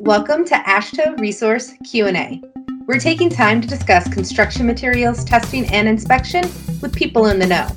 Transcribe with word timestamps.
Welcome 0.00 0.46
to 0.46 0.54
AASHTO 0.54 1.20
Resource 1.20 1.74
Q&A. 1.84 2.42
We're 2.86 2.98
taking 2.98 3.28
time 3.28 3.60
to 3.60 3.68
discuss 3.68 4.08
construction 4.08 4.66
materials 4.66 5.22
testing 5.24 5.66
and 5.66 5.86
inspection 5.86 6.42
with 6.80 6.94
people 6.94 7.26
in 7.26 7.38
the 7.38 7.46
know, 7.46 7.68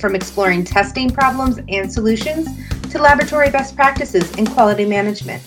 from 0.00 0.16
exploring 0.16 0.64
testing 0.64 1.08
problems 1.08 1.60
and 1.68 1.90
solutions 1.90 2.48
to 2.90 2.98
laboratory 2.98 3.48
best 3.50 3.76
practices 3.76 4.34
and 4.36 4.50
quality 4.50 4.84
management. 4.84 5.40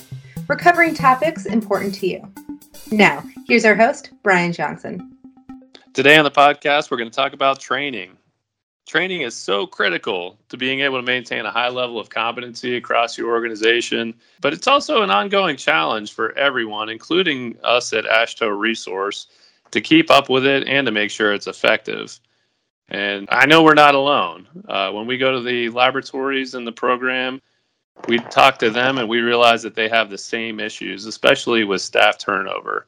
We're 0.48 0.56
covering 0.56 0.96
topics 0.96 1.46
important 1.46 1.94
to 1.96 2.08
you. 2.08 2.34
Now, 2.92 3.24
here's 3.46 3.66
our 3.66 3.76
host, 3.76 4.12
Brian 4.24 4.54
Johnson. 4.54 5.18
Today 5.94 6.18
on 6.18 6.24
the 6.24 6.32
podcast, 6.32 6.90
we're 6.90 6.98
going 6.98 7.12
to 7.12 7.16
talk 7.16 7.34
about 7.34 7.60
training. 7.60 8.18
Training 8.88 9.22
is 9.22 9.36
so 9.36 9.66
critical 9.66 10.38
to 10.50 10.58
being 10.58 10.82
able 10.82 10.98
to 10.98 11.06
maintain 11.06 11.46
a 11.46 11.52
high 11.52 11.70
level 11.70 12.00
of 12.00 12.10
competency 12.10 12.76
across 12.76 13.18
your 13.18 13.32
organization, 13.32 14.14
but 14.42 14.54
it's 14.54 14.68
also 14.68 15.02
an 15.02 15.12
ongoing 15.12 15.56
challenge 15.56 16.14
for 16.14 16.38
everyone, 16.38 16.90
including 16.90 17.56
us 17.64 17.94
at 17.94 18.06
AASHTO 18.06 18.58
Resource, 18.60 19.28
to 19.70 19.80
keep 19.80 20.12
up 20.12 20.30
with 20.30 20.46
it 20.46 20.68
and 20.68 20.86
to 20.86 20.92
make 20.92 21.10
sure 21.10 21.34
it's 21.34 21.48
effective. 21.48 22.20
And 22.90 23.30
I 23.32 23.46
know 23.46 23.64
we're 23.64 23.74
not 23.74 23.96
alone. 23.96 24.48
Uh, 24.68 24.92
when 24.92 25.08
we 25.08 25.18
go 25.18 25.32
to 25.32 25.42
the 25.42 25.70
laboratories 25.70 26.56
in 26.56 26.66
the 26.66 26.72
program, 26.74 27.42
we 28.08 28.18
talk 28.18 28.58
to 28.60 28.70
them 28.70 28.98
and 28.98 29.08
we 29.08 29.20
realize 29.20 29.62
that 29.64 29.76
they 29.76 29.88
have 29.88 30.10
the 30.10 30.18
same 30.18 30.60
issues, 30.60 31.06
especially 31.06 31.64
with 31.64 31.82
staff 31.82 32.18
turnover. 32.18 32.88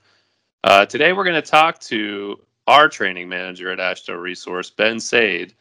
Uh, 0.66 0.85
today, 0.85 1.13
we're 1.13 1.23
going 1.23 1.41
to 1.41 1.41
talk 1.41 1.80
to 1.80 2.39
our 2.67 2.89
training 2.89 3.30
manager 3.30 3.71
at 3.71 3.80
AASHTO 3.80 4.19
Resource, 4.19 4.69
Ben 4.69 4.99
Sade, 4.99 5.53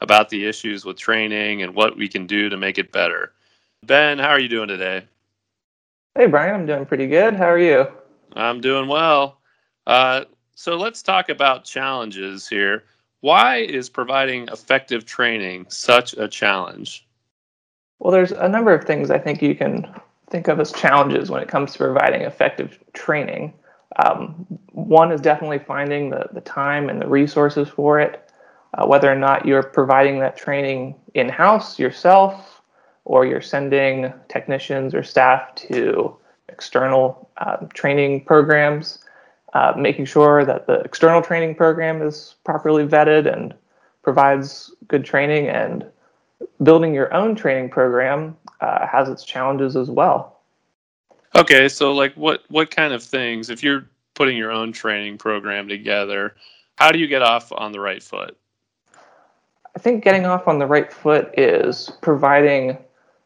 about 0.00 0.28
the 0.28 0.46
issues 0.46 0.84
with 0.84 0.96
training 0.96 1.62
and 1.62 1.74
what 1.74 1.96
we 1.96 2.08
can 2.08 2.26
do 2.26 2.48
to 2.48 2.56
make 2.56 2.78
it 2.78 2.92
better. 2.92 3.32
Ben, 3.82 4.18
how 4.18 4.28
are 4.28 4.40
you 4.40 4.48
doing 4.48 4.68
today? 4.68 5.04
Hey, 6.14 6.26
Brian, 6.26 6.54
I'm 6.54 6.66
doing 6.66 6.86
pretty 6.86 7.06
good. 7.06 7.34
How 7.34 7.46
are 7.46 7.58
you? 7.58 7.86
I'm 8.34 8.60
doing 8.60 8.88
well. 8.88 9.38
Uh, 9.86 10.24
so 10.54 10.76
let's 10.76 11.02
talk 11.02 11.28
about 11.28 11.64
challenges 11.64 12.48
here. 12.48 12.84
Why 13.20 13.58
is 13.58 13.88
providing 13.88 14.48
effective 14.48 15.04
training 15.04 15.66
such 15.68 16.14
a 16.14 16.28
challenge? 16.28 17.06
Well, 17.98 18.12
there's 18.12 18.32
a 18.32 18.48
number 18.48 18.72
of 18.72 18.84
things 18.84 19.10
I 19.10 19.18
think 19.18 19.42
you 19.42 19.54
can 19.54 19.86
think 20.30 20.48
of 20.48 20.60
as 20.60 20.72
challenges 20.72 21.30
when 21.30 21.42
it 21.42 21.48
comes 21.48 21.72
to 21.72 21.78
providing 21.78 22.22
effective 22.22 22.78
training. 22.92 23.54
Um, 24.04 24.46
one 24.72 25.12
is 25.12 25.20
definitely 25.20 25.60
finding 25.60 26.10
the, 26.10 26.26
the 26.32 26.40
time 26.40 26.88
and 26.90 27.00
the 27.00 27.08
resources 27.08 27.68
for 27.68 28.00
it 28.00 28.25
uh, 28.74 28.86
whether 28.86 29.10
or 29.10 29.16
not 29.16 29.46
you're 29.46 29.62
providing 29.62 30.18
that 30.20 30.36
training 30.36 30.94
in 31.14 31.28
house 31.28 31.78
yourself 31.78 32.62
or 33.04 33.24
you're 33.24 33.40
sending 33.40 34.12
technicians 34.28 34.94
or 34.94 35.02
staff 35.02 35.54
to 35.54 36.14
external 36.48 37.30
uh, 37.38 37.56
training 37.74 38.24
programs, 38.24 38.98
uh, 39.54 39.72
making 39.76 40.04
sure 40.04 40.44
that 40.44 40.66
the 40.66 40.80
external 40.80 41.22
training 41.22 41.54
program 41.54 42.02
is 42.02 42.34
properly 42.44 42.86
vetted 42.86 43.32
and 43.32 43.54
provides 44.02 44.72
good 44.88 45.04
training, 45.04 45.48
and 45.48 45.84
building 46.62 46.94
your 46.94 47.12
own 47.12 47.34
training 47.34 47.68
program 47.68 48.36
uh, 48.60 48.86
has 48.86 49.08
its 49.08 49.24
challenges 49.24 49.76
as 49.76 49.90
well. 49.90 50.40
Okay, 51.34 51.68
so 51.68 51.92
like 51.92 52.14
what 52.14 52.44
what 52.48 52.70
kind 52.70 52.92
of 52.92 53.02
things 53.02 53.50
if 53.50 53.62
you're 53.62 53.88
putting 54.14 54.36
your 54.36 54.50
own 54.50 54.72
training 54.72 55.18
program 55.18 55.68
together, 55.68 56.34
how 56.76 56.90
do 56.90 56.98
you 56.98 57.06
get 57.06 57.22
off 57.22 57.52
on 57.52 57.72
the 57.72 57.80
right 57.80 58.02
foot? 58.02 58.36
I 59.76 59.78
think 59.78 60.02
getting 60.02 60.24
off 60.24 60.48
on 60.48 60.58
the 60.58 60.66
right 60.66 60.90
foot 60.90 61.30
is 61.38 61.92
providing 62.00 62.78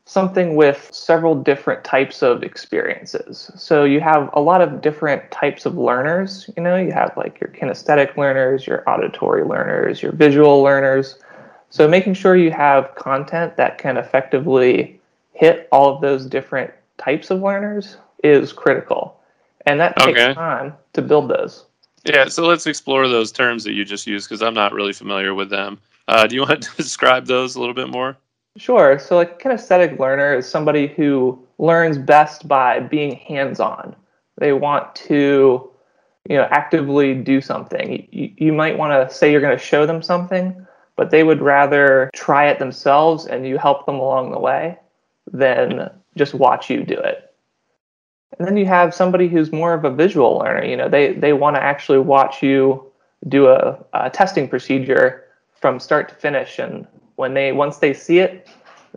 something 0.05 0.57
with 0.57 0.91
several 0.93 1.37
different 1.37 1.85
types 1.85 2.23
of 2.23 2.43
experiences. 2.43 3.53
So 3.55 3.85
you 3.85 4.01
have 4.01 4.29
a 4.33 4.41
lot 4.41 4.61
of 4.61 4.81
different 4.81 5.31
types 5.31 5.65
of 5.65 5.79
learners. 5.79 6.51
You 6.57 6.65
know, 6.65 6.77
you 6.77 6.91
have 6.91 7.17
like 7.17 7.41
your 7.41 7.51
kinesthetic 7.51 8.17
learners, 8.17 8.67
your 8.67 8.83
auditory 8.91 9.45
learners, 9.45 10.03
your 10.03 10.11
visual 10.11 10.61
learners. 10.61 11.21
So 11.69 11.87
making 11.87 12.15
sure 12.15 12.35
you 12.37 12.51
have 12.51 12.93
content 12.97 13.57
that 13.57 13.79
can 13.79 13.97
effectively 13.97 15.01
hit 15.35 15.69
all 15.71 15.95
of 15.95 16.01
those 16.01 16.27
different 16.27 16.73
types 16.99 17.31
of 17.31 17.43
learners 17.43 17.97
is 18.25 18.53
critical. 18.53 19.21
And 19.67 19.79
that 19.79 19.97
takes 19.99 20.19
okay. 20.19 20.35
time 20.35 20.75
to 20.95 21.03
build 21.03 21.31
those. 21.31 21.67
Yeah, 22.05 22.27
so 22.27 22.45
let's 22.45 22.67
explore 22.67 23.07
those 23.07 23.31
terms 23.31 23.63
that 23.63 23.75
you 23.75 23.85
just 23.85 24.09
used 24.09 24.29
because 24.29 24.43
I'm 24.43 24.55
not 24.55 24.73
really 24.73 24.93
familiar 24.93 25.33
with 25.33 25.51
them. 25.51 25.79
Uh, 26.11 26.27
do 26.27 26.35
you 26.35 26.43
want 26.43 26.61
to 26.61 26.71
describe 26.77 27.27
those 27.27 27.55
a 27.55 27.61
little 27.61 27.75
bit 27.75 27.89
more? 27.89 28.19
Sure. 28.57 28.99
So, 28.99 29.15
like, 29.15 29.41
kinesthetic 29.41 30.01
learner 30.01 30.35
is 30.35 30.49
somebody 30.49 30.89
who 30.89 31.41
learns 31.59 31.99
best 31.99 32.49
by 32.49 32.81
being 32.81 33.15
hands-on. 33.15 33.95
They 34.37 34.53
want 34.53 34.93
to, 34.97 35.71
you 36.29 36.37
know, 36.37 36.49
actively 36.51 37.15
do 37.15 37.41
something. 37.41 38.09
You, 38.11 38.33
you 38.37 38.53
might 38.53 38.77
want 38.77 39.09
to 39.09 39.15
say 39.15 39.31
you're 39.31 39.41
going 39.41 39.57
to 39.57 39.65
show 39.65 39.87
them 39.87 40.03
something, 40.03 40.67
but 40.97 41.13
they 41.13 41.23
would 41.23 41.41
rather 41.41 42.11
try 42.13 42.49
it 42.49 42.59
themselves 42.59 43.27
and 43.27 43.47
you 43.47 43.57
help 43.57 43.87
them 43.87 43.95
along 43.95 44.33
the 44.33 44.41
way 44.41 44.81
than 45.33 45.91
just 46.17 46.35
watch 46.35 46.69
you 46.69 46.83
do 46.83 46.99
it. 46.99 47.33
And 48.37 48.49
then 48.49 48.57
you 48.57 48.67
have 48.67 48.95
somebody 48.95 49.29
who's 49.29 49.53
more 49.53 49.75
of 49.75 49.85
a 49.85 49.91
visual 49.91 50.39
learner. 50.39 50.65
You 50.65 50.77
know, 50.77 50.89
they 50.89 51.13
they 51.13 51.33
want 51.33 51.57
to 51.57 51.63
actually 51.63 51.99
watch 51.99 52.43
you 52.43 52.91
do 53.29 53.49
a, 53.49 53.79
a 53.93 54.11
testing 54.11 54.49
procedure 54.49 55.25
from 55.61 55.79
start 55.79 56.09
to 56.09 56.15
finish. 56.15 56.59
And 56.59 56.87
when 57.17 57.35
they 57.35 57.53
once 57.53 57.79
they 57.79 57.95
see 57.95 58.19
it 58.19 58.49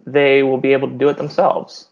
they 0.05 0.43
will 0.43 0.57
be 0.57 0.73
able 0.73 0.87
to 0.87 0.95
do 0.95 1.09
it 1.09 1.17
themselves. 1.17 1.87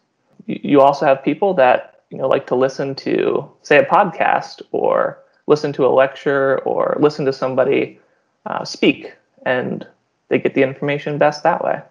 You 0.47 0.81
also 0.81 1.05
have 1.05 1.23
people 1.23 1.53
that 1.55 2.03
you 2.09 2.17
know 2.17 2.27
like 2.27 2.47
to 2.47 2.55
listen 2.55 2.95
to 2.95 3.49
say 3.61 3.77
a 3.77 3.85
podcast 3.85 4.61
or 4.71 5.19
listen 5.47 5.71
to 5.73 5.85
a 5.85 5.89
lecture 5.89 6.59
or 6.59 6.97
listen 6.99 7.25
to 7.25 7.33
somebody 7.33 7.99
uh, 8.45 8.65
speak 8.65 9.13
and 9.45 9.85
they 10.29 10.39
get 10.39 10.55
the 10.55 10.63
information 10.63 11.17
best 11.17 11.43
that 11.43 11.63
way. 11.63 11.81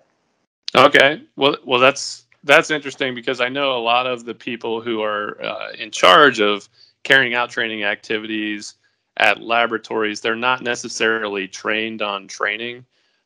Okay. 0.75 1.23
Well 1.37 1.57
well 1.65 1.81
that's 1.81 2.27
that's 2.45 2.71
interesting 2.71 3.15
because 3.15 3.39
i 3.41 3.51
know 3.51 3.77
a 3.77 3.83
lot 3.83 4.07
of 4.07 4.25
the 4.25 4.35
people 4.35 4.81
who 4.81 5.03
are 5.03 5.43
uh, 5.43 5.73
in 5.79 5.91
charge 5.91 6.41
of 6.41 6.71
carrying 7.03 7.35
out 7.35 7.51
training 7.51 7.85
activities 7.85 8.75
at 9.21 9.43
laboratories, 9.43 10.21
they're 10.21 10.35
not 10.35 10.63
necessarily 10.63 11.47
trained 11.47 12.03
on 12.03 12.27
training, 12.27 12.85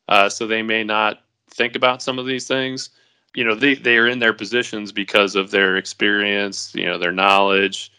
uh, 0.09 0.29
so 0.29 0.45
they 0.45 0.61
may 0.61 0.83
not 0.83 1.21
think 1.49 1.75
about 1.75 2.01
some 2.01 2.19
of 2.19 2.25
these 2.25 2.47
things. 2.47 2.89
You 3.33 3.45
know, 3.45 3.55
they, 3.55 3.75
they 3.75 3.97
are 3.97 4.07
in 4.07 4.19
their 4.19 4.33
positions 4.33 4.91
because 4.91 5.35
of 5.35 5.51
their 5.51 5.77
experience, 5.77 6.73
you 6.75 6.85
know, 6.85 6.97
their 6.97 7.11
knowledge 7.11 7.91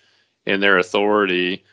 and 0.47 0.63
their 0.63 0.79
authority. 0.79 1.65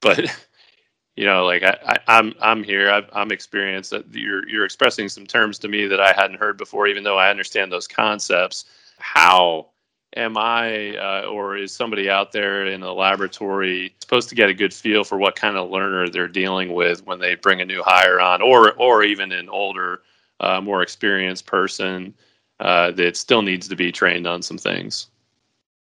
But 0.00 0.34
you 1.16 1.26
know, 1.26 1.44
like 1.44 1.62
I, 1.62 1.76
I, 1.86 1.98
I'm 2.18 2.34
I'm 2.40 2.62
here. 2.64 2.90
i 2.90 3.02
I'm 3.12 3.30
experienced. 3.30 3.90
That 3.90 4.06
you're 4.12 4.48
you're 4.48 4.64
expressing 4.64 5.08
some 5.08 5.26
terms 5.26 5.58
to 5.60 5.68
me 5.68 5.86
that 5.86 6.00
I 6.00 6.12
hadn't 6.12 6.38
heard 6.38 6.56
before, 6.56 6.86
even 6.86 7.04
though 7.04 7.18
I 7.18 7.30
understand 7.30 7.70
those 7.70 7.88
concepts. 7.88 8.64
How 8.98 9.68
am 10.16 10.36
I 10.36 10.96
uh, 10.96 11.26
or 11.26 11.56
is 11.56 11.74
somebody 11.74 12.08
out 12.08 12.32
there 12.32 12.66
in 12.66 12.80
the 12.80 12.92
laboratory 12.92 13.94
supposed 14.00 14.28
to 14.30 14.34
get 14.34 14.48
a 14.48 14.54
good 14.54 14.72
feel 14.72 15.04
for 15.04 15.18
what 15.18 15.36
kind 15.36 15.56
of 15.56 15.70
learner 15.70 16.08
they're 16.08 16.28
dealing 16.28 16.72
with 16.72 17.04
when 17.06 17.18
they 17.18 17.34
bring 17.34 17.60
a 17.60 17.64
new 17.64 17.82
hire 17.82 18.20
on, 18.20 18.42
or 18.42 18.72
or 18.74 19.02
even 19.02 19.32
an 19.32 19.48
older, 19.48 20.02
uh, 20.40 20.60
more 20.60 20.82
experienced 20.82 21.46
person 21.46 22.14
uh, 22.60 22.90
that 22.92 23.16
still 23.16 23.42
needs 23.42 23.68
to 23.68 23.76
be 23.76 23.92
trained 23.92 24.26
on 24.26 24.42
some 24.42 24.58
things? 24.58 25.08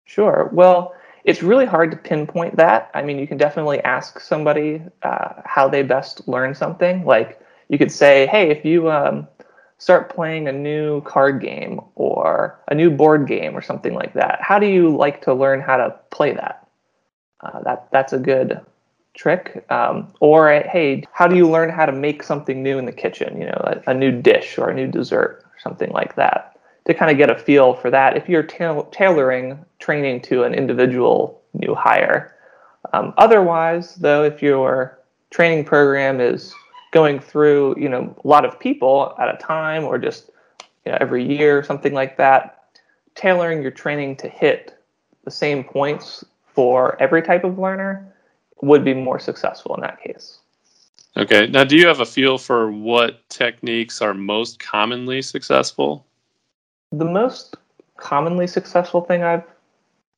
Sure. 0.05 0.49
Well, 0.53 0.93
it's 1.23 1.41
really 1.41 1.65
hard 1.65 1.91
to 1.91 1.97
pinpoint 1.97 2.55
that. 2.55 2.91
I 2.93 3.01
mean, 3.01 3.17
you 3.17 3.27
can 3.27 3.37
definitely 3.37 3.79
ask 3.81 4.19
somebody 4.19 4.81
uh, 5.01 5.41
how 5.43 5.67
they 5.67 5.81
best 5.81 6.27
learn 6.27 6.53
something. 6.53 7.03
Like 7.03 7.41
you 7.67 7.77
could 7.77 7.91
say, 7.91 8.27
"Hey, 8.27 8.49
if 8.49 8.63
you 8.63 8.89
um, 8.89 9.27
start 9.77 10.13
playing 10.13 10.47
a 10.47 10.51
new 10.51 11.01
card 11.01 11.41
game 11.41 11.81
or 11.95 12.59
a 12.69 12.75
new 12.75 12.89
board 12.89 13.27
game 13.27 13.55
or 13.55 13.61
something 13.61 13.93
like 13.93 14.13
that. 14.13 14.39
How 14.41 14.59
do 14.59 14.67
you 14.67 14.95
like 14.95 15.21
to 15.23 15.33
learn 15.33 15.61
how 15.61 15.77
to 15.77 15.95
play 16.11 16.33
that? 16.33 16.67
Uh, 17.41 17.61
that 17.63 17.87
that's 17.91 18.13
a 18.13 18.19
good 18.19 18.59
trick. 19.13 19.65
Um, 19.69 20.13
or 20.19 20.49
hey, 20.71 21.03
how 21.11 21.27
do 21.27 21.35
you 21.35 21.49
learn 21.49 21.69
how 21.69 21.85
to 21.85 21.91
make 21.91 22.23
something 22.23 22.63
new 22.63 22.77
in 22.77 22.85
the 22.85 22.91
kitchen? 22.91 23.39
You 23.39 23.47
know, 23.47 23.61
a, 23.63 23.91
a 23.91 23.93
new 23.93 24.11
dish 24.11 24.57
or 24.57 24.69
a 24.69 24.73
new 24.73 24.87
dessert 24.87 25.43
or 25.43 25.59
something 25.61 25.91
like 25.91 26.15
that. 26.15 26.51
To 26.85 26.93
kind 26.93 27.09
of 27.09 27.17
get 27.17 27.31
a 27.31 27.37
feel 27.37 27.73
for 27.73 27.89
that, 27.89 28.15
if 28.15 28.29
you're 28.29 28.43
ta- 28.43 28.83
tailoring 28.91 29.65
training 29.79 30.21
to 30.21 30.43
an 30.43 30.53
individual 30.53 31.41
new 31.53 31.73
hire. 31.73 32.35
Um, 32.93 33.13
otherwise, 33.17 33.95
though, 33.95 34.23
if 34.23 34.43
your 34.43 34.99
training 35.31 35.65
program 35.65 36.21
is 36.21 36.53
going 36.95 37.19
through 37.19 37.75
you 37.77 37.89
know 37.89 38.15
a 38.23 38.27
lot 38.27 38.45
of 38.45 38.57
people 38.57 39.13
at 39.19 39.27
a 39.27 39.37
time 39.37 39.83
or 39.83 39.99
just 39.99 40.29
you 40.85 40.93
know, 40.93 40.97
every 41.01 41.23
year 41.37 41.61
something 41.61 41.93
like 41.93 42.15
that 42.15 42.63
tailoring 43.15 43.61
your 43.61 43.71
training 43.71 44.15
to 44.15 44.29
hit 44.29 44.81
the 45.25 45.31
same 45.31 45.61
points 45.61 46.23
for 46.53 46.95
every 47.01 47.21
type 47.21 47.43
of 47.43 47.59
learner 47.59 48.13
would 48.61 48.85
be 48.85 48.93
more 48.93 49.19
successful 49.19 49.75
in 49.75 49.81
that 49.81 50.01
case. 50.01 50.39
Okay. 51.17 51.47
Now 51.47 51.65
do 51.65 51.75
you 51.75 51.85
have 51.85 51.99
a 51.99 52.05
feel 52.05 52.37
for 52.37 52.71
what 52.71 53.27
techniques 53.29 54.01
are 54.01 54.13
most 54.13 54.59
commonly 54.59 55.21
successful? 55.21 56.05
The 56.93 57.03
most 57.03 57.57
commonly 57.97 58.47
successful 58.47 59.01
thing 59.01 59.23
i've 59.23 59.43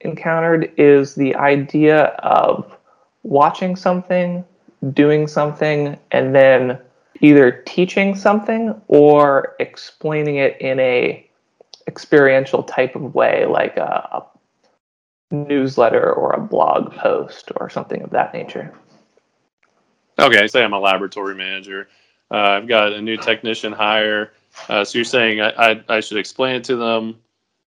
encountered 0.02 0.72
is 0.78 1.16
the 1.16 1.34
idea 1.36 2.06
of 2.24 2.78
watching 3.24 3.76
something, 3.76 4.46
doing 4.94 5.28
something, 5.28 5.98
and 6.12 6.36
then 6.36 6.80
either 7.22 7.64
teaching 7.66 8.16
something 8.16 8.80
or 8.88 9.56
explaining 9.60 10.38
it 10.38 10.60
in 10.62 10.80
a 10.80 11.28
experiential 11.88 12.64
type 12.64 12.96
of 12.96 13.16
way, 13.16 13.46
like 13.46 13.78
a, 13.78 14.26
a 15.32 15.36
newsletter 15.36 16.12
or 16.14 16.34
a 16.34 16.42
blog 16.42 16.92
post 16.94 17.52
or 17.56 17.70
something 17.70 18.02
of 18.02 18.10
that 18.12 18.34
nature. 18.34 18.74
Okay, 20.20 20.48
say 20.48 20.64
I'm 20.64 20.74
a 20.74 20.80
laboratory 20.80 21.36
manager. 21.36 21.88
Uh, 22.32 22.36
I've 22.36 22.68
got 22.68 22.94
a 22.94 23.02
new 23.02 23.18
technician 23.18 23.72
hire. 23.72 24.34
Uh, 24.68 24.84
so 24.84 24.98
you're 24.98 25.06
saying 25.06 25.40
I, 25.40 25.50
I, 25.50 25.84
I, 25.88 26.00
should 26.00 26.18
explain 26.18 26.56
it 26.56 26.64
to 26.66 26.76
them, 26.76 27.18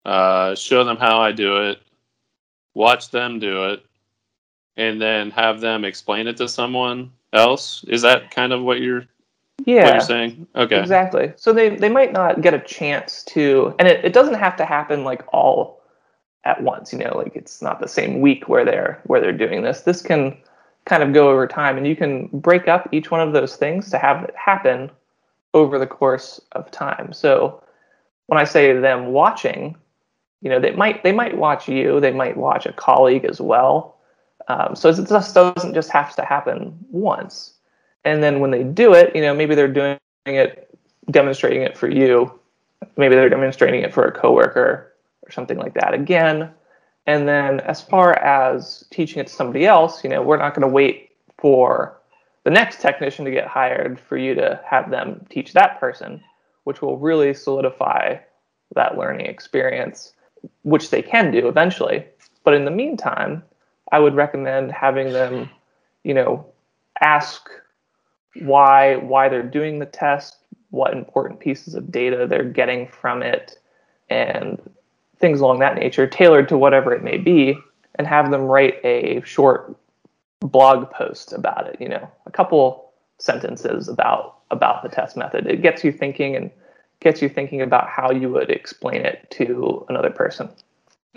uh, 0.05 0.55
show 0.57 0.83
them 0.83 0.97
how 0.97 1.21
I 1.21 1.31
do 1.31 1.69
it, 1.69 1.81
watch 2.75 3.11
them 3.11 3.39
do 3.39 3.71
it, 3.71 3.87
and 4.77 5.01
then 5.01 5.31
have 5.31 5.61
them 5.61 5.85
explain 5.85 6.27
it 6.27 6.37
to 6.39 6.49
someone 6.49 7.11
else. 7.33 7.85
Is 7.89 8.03
that 8.03 8.31
kind 8.31 8.53
of 8.53 8.63
what 8.63 8.81
you're 8.81 9.05
yeah 9.65 9.85
what 9.85 9.93
you're 9.95 10.01
saying? 10.01 10.47
Okay. 10.55 10.81
Exactly. 10.81 11.33
So 11.37 11.53
they, 11.53 11.77
they 11.77 11.89
might 11.89 12.13
not 12.13 12.41
get 12.41 12.55
a 12.55 12.61
chance 12.61 13.23
to 13.25 13.75
and 13.79 13.89
it, 13.89 14.05
it 14.05 14.13
doesn't 14.13 14.35
have 14.35 14.57
to 14.57 14.65
happen 14.65 15.05
like 15.05 15.23
all 15.33 15.83
at 16.45 16.63
once, 16.63 16.93
you 16.93 16.99
know, 16.99 17.17
like 17.17 17.37
it's 17.37 17.63
not 17.63 17.81
the 17.81 17.89
same 17.89 18.21
week 18.21 18.49
where 18.49 18.65
they're 18.65 19.01
where 19.05 19.21
they're 19.21 19.33
doing 19.33 19.63
this. 19.63 19.83
This 19.83 20.03
can 20.03 20.37
kind 20.85 21.03
of 21.03 21.13
go 21.13 21.31
over 21.31 21.47
time 21.47 21.77
and 21.77 21.87
you 21.87 21.95
can 21.95 22.27
break 22.33 22.67
up 22.67 22.89
each 22.93 23.11
one 23.11 23.21
of 23.21 23.33
those 23.33 23.57
things 23.57 23.91
to 23.91 23.99
have 23.99 24.25
it 24.25 24.35
happen 24.37 24.91
over 25.55 25.79
the 25.79 25.87
course 25.87 26.41
of 26.53 26.71
time. 26.71 27.13
So 27.13 27.63
when 28.27 28.41
I 28.41 28.45
say 28.45 28.73
them 28.79 29.09
watching, 29.09 29.77
you 30.41 30.51
know, 30.51 30.59
they 30.59 30.73
might 30.73 31.03
they 31.05 31.13
might 31.13 31.37
watch 31.37 31.69
you, 31.69 32.01
they 32.01 32.11
might 32.11 32.37
watch 32.37 32.67
a 32.67 32.73
colleague 32.73 33.25
as 33.25 33.41
well. 33.41 33.97
Um, 34.53 34.77
so 34.77 34.91
it 34.91 35.09
just 35.09 35.35
doesn't 35.35 35.73
just 35.73 35.91
have 35.91 36.15
to 36.17 36.25
happen 36.25 36.77
once. 36.91 37.55
And 38.05 38.23
then 38.23 38.41
when 38.41 38.51
they 38.51 38.65
do 38.65 38.93
it, 38.93 39.15
you 39.17 39.23
know, 39.23 39.35
maybe 39.35 39.55
they're 39.55 39.67
doing 39.69 39.99
it, 40.27 40.69
demonstrating 41.11 41.63
it 41.63 41.77
for 41.77 41.89
you. 41.89 42.39
Maybe 42.97 43.15
they're 43.15 43.31
demonstrating 43.31 43.81
it 43.83 43.95
for 43.95 44.05
a 44.05 44.13
coworker 44.13 44.93
or 45.23 45.31
something 45.31 45.57
like 45.57 45.75
that 45.75 45.95
again. 45.95 46.51
And 47.07 47.27
then 47.27 47.61
as 47.61 47.81
far 47.81 48.19
as 48.19 48.85
teaching 48.91 49.21
it 49.21 49.29
to 49.29 49.33
somebody 49.33 49.65
else, 49.65 50.05
you 50.05 50.11
know, 50.11 50.23
we're 50.23 50.37
not 50.37 50.55
going 50.55 50.69
to 50.69 50.73
wait 50.73 51.11
for 51.39 51.99
the 52.45 52.51
next 52.51 52.81
technician 52.81 53.25
to 53.25 53.31
get 53.31 53.47
hired 53.47 53.99
for 53.99 54.19
you 54.19 54.35
to 54.35 54.61
have 54.69 54.91
them 54.91 55.25
teach 55.31 55.55
that 55.55 55.81
person, 55.81 56.23
which 56.65 56.83
will 56.83 56.99
really 56.99 57.33
solidify 57.33 58.17
that 58.75 58.99
learning 58.99 59.27
experience, 59.27 60.13
which 60.63 60.91
they 60.91 61.03
can 61.03 61.31
do 61.31 61.49
eventually. 61.49 62.05
But 62.45 62.55
in 62.55 62.65
the 62.65 62.71
meantime, 62.71 63.45
I 63.93 63.99
would 63.99 64.15
recommend 64.15 64.73
having 64.73 65.13
them, 65.13 65.51
you 66.03 66.15
know, 66.15 66.47
ask 67.01 67.49
why 68.41 68.97
why 68.97 69.29
they're 69.29 69.43
doing 69.43 69.79
the 69.79 69.87
test, 69.87 70.39
what 70.71 70.95
important 70.95 71.39
pieces 71.39 71.75
of 71.75 71.93
data 71.93 72.27
they're 72.27 72.43
getting 72.43 72.89
from 72.89 73.23
it, 73.23 73.59
and 74.09 74.59
things 75.19 75.41
along 75.41 75.59
that 75.61 75.77
nature, 75.77 76.07
tailored 76.07 76.49
to 76.49 76.59
whatever 76.59 76.93
it 76.93 77.05
may 77.05 77.19
be, 77.19 77.57
and 77.97 78.07
have 78.07 78.31
them 78.31 78.43
write 78.43 78.81
a 78.83 79.21
short 79.25 79.77
blog 80.41 80.91
post 80.91 81.35
about 81.35 81.69
it. 81.69 81.77
You 81.79 81.91
know, 81.91 82.11
a 82.25 82.31
couple 82.31 82.93
sentences 83.19 83.89
about 83.89 84.39
about 84.51 84.83
the 84.83 84.89
test 84.89 85.19
method. 85.19 85.47
It 85.47 85.61
gets 85.61 85.85
you 85.85 85.93
thinking 85.93 86.35
and 86.35 86.51
gets 87.01 87.21
you 87.21 87.29
thinking 87.29 87.61
about 87.61 87.89
how 87.89 88.11
you 88.11 88.31
would 88.31 88.49
explain 88.49 89.03
it 89.03 89.27
to 89.33 89.85
another 89.91 90.11
person. 90.11 90.49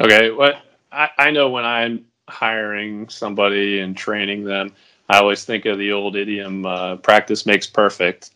Okay, 0.02 0.30
what 0.32 0.56
I, 0.92 1.10
I 1.18 1.32
know 1.32 1.50
when 1.50 1.64
I'm 1.64 2.06
hiring 2.28 3.10
somebody 3.10 3.80
and 3.80 3.96
training 3.96 4.44
them, 4.44 4.74
I 5.10 5.20
always 5.20 5.46
think 5.46 5.66
of 5.66 5.78
the 5.78 5.92
old 5.92 6.16
idiom, 6.16 6.66
uh, 6.66 6.96
practice 6.98 7.46
makes 7.46 7.68
perfect. 7.68 8.32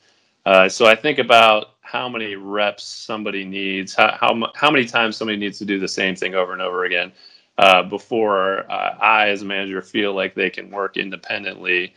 Uh, 0.46 0.70
so 0.70 0.86
I 0.86 0.96
think 0.96 1.20
about 1.20 1.76
how 1.82 2.08
many 2.08 2.36
reps 2.36 2.84
somebody 2.84 3.44
needs, 3.44 3.96
how, 3.96 4.16
how, 4.20 4.52
how 4.56 4.70
many 4.70 4.86
times 4.86 5.18
somebody 5.18 5.38
needs 5.38 5.58
to 5.60 5.66
do 5.66 5.80
the 5.80 5.88
same 5.88 6.16
thing 6.16 6.36
over 6.36 6.54
and 6.54 6.62
over 6.62 6.86
again 6.86 7.12
uh, 7.58 7.84
before 7.84 8.72
uh, 8.72 8.96
I, 9.00 9.30
as 9.30 9.42
a 9.42 9.46
manager, 9.46 9.82
feel 9.82 10.14
like 10.14 10.36
they 10.36 10.50
can 10.50 10.70
work 10.70 10.98
independently. 10.98 11.94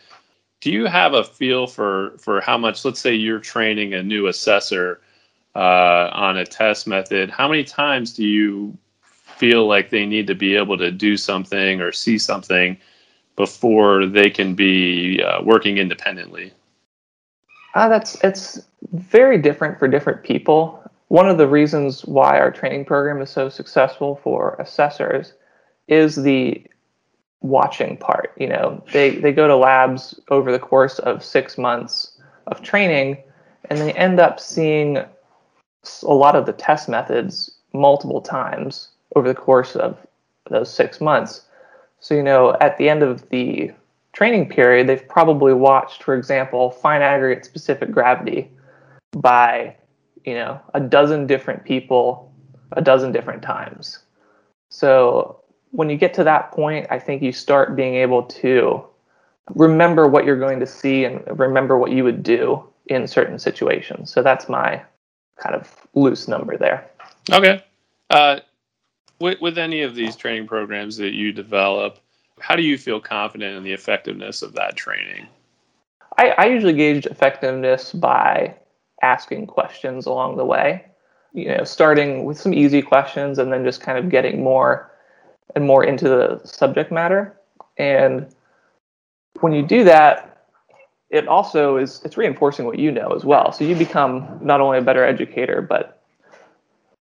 Do 0.60 0.72
you 0.72 0.86
have 0.86 1.12
a 1.12 1.22
feel 1.22 1.66
for, 1.66 2.16
for 2.18 2.40
how 2.40 2.56
much, 2.56 2.84
let's 2.84 3.00
say 3.00 3.14
you're 3.14 3.38
training 3.38 3.94
a 3.94 4.02
new 4.02 4.28
assessor 4.28 5.00
uh, 5.54 6.08
on 6.12 6.38
a 6.38 6.46
test 6.46 6.86
method, 6.86 7.30
how 7.30 7.48
many 7.48 7.64
times 7.64 8.14
do 8.14 8.24
you 8.24 8.76
feel 9.38 9.66
like 9.66 9.90
they 9.90 10.06
need 10.06 10.26
to 10.26 10.34
be 10.34 10.56
able 10.56 10.78
to 10.78 10.90
do 10.90 11.16
something 11.16 11.80
or 11.80 11.92
see 11.92 12.18
something 12.18 12.76
before 13.36 14.06
they 14.06 14.30
can 14.30 14.54
be 14.54 15.22
uh, 15.22 15.42
working 15.42 15.78
independently? 15.78 16.52
Uh, 17.74 17.88
that's 17.88 18.22
it's 18.22 18.60
very 18.92 19.38
different 19.38 19.78
for 19.78 19.88
different 19.88 20.22
people. 20.22 20.78
One 21.08 21.28
of 21.28 21.38
the 21.38 21.48
reasons 21.48 22.04
why 22.04 22.38
our 22.38 22.50
training 22.50 22.84
program 22.84 23.20
is 23.20 23.30
so 23.30 23.48
successful 23.48 24.20
for 24.22 24.56
assessors 24.58 25.34
is 25.88 26.16
the 26.16 26.64
watching 27.40 27.96
part. 27.96 28.32
You 28.38 28.48
know, 28.48 28.84
they 28.92 29.16
they 29.16 29.32
go 29.32 29.48
to 29.48 29.56
labs 29.56 30.18
over 30.28 30.52
the 30.52 30.58
course 30.58 30.98
of 31.00 31.24
six 31.24 31.58
months 31.58 32.18
of 32.46 32.62
training, 32.62 33.18
and 33.70 33.78
they 33.78 33.92
end 33.92 34.20
up 34.20 34.40
seeing 34.40 34.98
a 34.98 36.14
lot 36.14 36.36
of 36.36 36.46
the 36.46 36.52
test 36.52 36.88
methods 36.88 37.50
multiple 37.72 38.20
times 38.20 38.88
over 39.16 39.28
the 39.28 39.34
course 39.34 39.76
of 39.76 39.98
those 40.50 40.72
six 40.72 41.00
months. 41.00 41.42
So, 42.00 42.14
you 42.14 42.22
know, 42.22 42.56
at 42.60 42.78
the 42.78 42.88
end 42.88 43.02
of 43.02 43.28
the 43.28 43.70
training 44.12 44.48
period, 44.48 44.88
they've 44.88 45.06
probably 45.08 45.54
watched, 45.54 46.02
for 46.02 46.14
example, 46.14 46.70
fine 46.70 47.02
aggregate 47.02 47.44
specific 47.44 47.90
gravity 47.90 48.50
by, 49.12 49.76
you 50.24 50.34
know, 50.34 50.60
a 50.74 50.80
dozen 50.80 51.26
different 51.26 51.64
people 51.64 52.32
a 52.76 52.82
dozen 52.82 53.12
different 53.12 53.42
times. 53.42 54.00
So, 54.70 55.40
when 55.70 55.88
you 55.88 55.96
get 55.96 56.12
to 56.14 56.24
that 56.24 56.50
point, 56.52 56.86
I 56.90 56.98
think 56.98 57.22
you 57.22 57.32
start 57.32 57.76
being 57.76 57.94
able 57.94 58.24
to 58.24 58.84
remember 59.54 60.06
what 60.06 60.24
you're 60.24 60.38
going 60.38 60.60
to 60.60 60.66
see 60.66 61.04
and 61.04 61.22
remember 61.38 61.78
what 61.78 61.92
you 61.92 62.04
would 62.04 62.22
do 62.22 62.62
in 62.86 63.06
certain 63.06 63.38
situations. 63.38 64.10
So, 64.12 64.22
that's 64.22 64.48
my 64.48 64.82
kind 65.36 65.54
of 65.54 65.74
loose 65.94 66.28
number 66.28 66.56
there. 66.56 66.88
Okay. 67.30 67.64
Uh, 68.10 68.40
with, 69.22 69.40
with 69.40 69.56
any 69.56 69.82
of 69.82 69.94
these 69.94 70.16
training 70.16 70.48
programs 70.48 70.96
that 70.96 71.12
you 71.12 71.32
develop, 71.32 72.00
how 72.40 72.56
do 72.56 72.62
you 72.62 72.76
feel 72.76 73.00
confident 73.00 73.56
in 73.56 73.62
the 73.62 73.72
effectiveness 73.72 74.42
of 74.42 74.54
that 74.54 74.76
training? 74.76 75.28
I, 76.18 76.30
I 76.30 76.46
usually 76.46 76.72
gauge 76.72 77.06
effectiveness 77.06 77.92
by 77.92 78.56
asking 79.00 79.46
questions 79.46 80.06
along 80.06 80.36
the 80.36 80.44
way. 80.44 80.84
You 81.32 81.56
know, 81.56 81.64
starting 81.64 82.24
with 82.24 82.38
some 82.38 82.52
easy 82.52 82.82
questions 82.82 83.38
and 83.38 83.50
then 83.52 83.64
just 83.64 83.80
kind 83.80 83.96
of 83.96 84.10
getting 84.10 84.42
more 84.42 84.90
and 85.54 85.64
more 85.64 85.84
into 85.84 86.08
the 86.08 86.40
subject 86.44 86.92
matter. 86.92 87.38
And 87.78 88.26
when 89.40 89.52
you 89.52 89.62
do 89.62 89.84
that, 89.84 90.46
it 91.10 91.28
also 91.28 91.76
is 91.76 92.02
it's 92.04 92.16
reinforcing 92.16 92.66
what 92.66 92.78
you 92.78 92.90
know 92.90 93.10
as 93.10 93.24
well. 93.24 93.52
So 93.52 93.64
you 93.64 93.76
become 93.76 94.40
not 94.42 94.60
only 94.60 94.78
a 94.78 94.82
better 94.82 95.04
educator, 95.04 95.62
but 95.62 96.01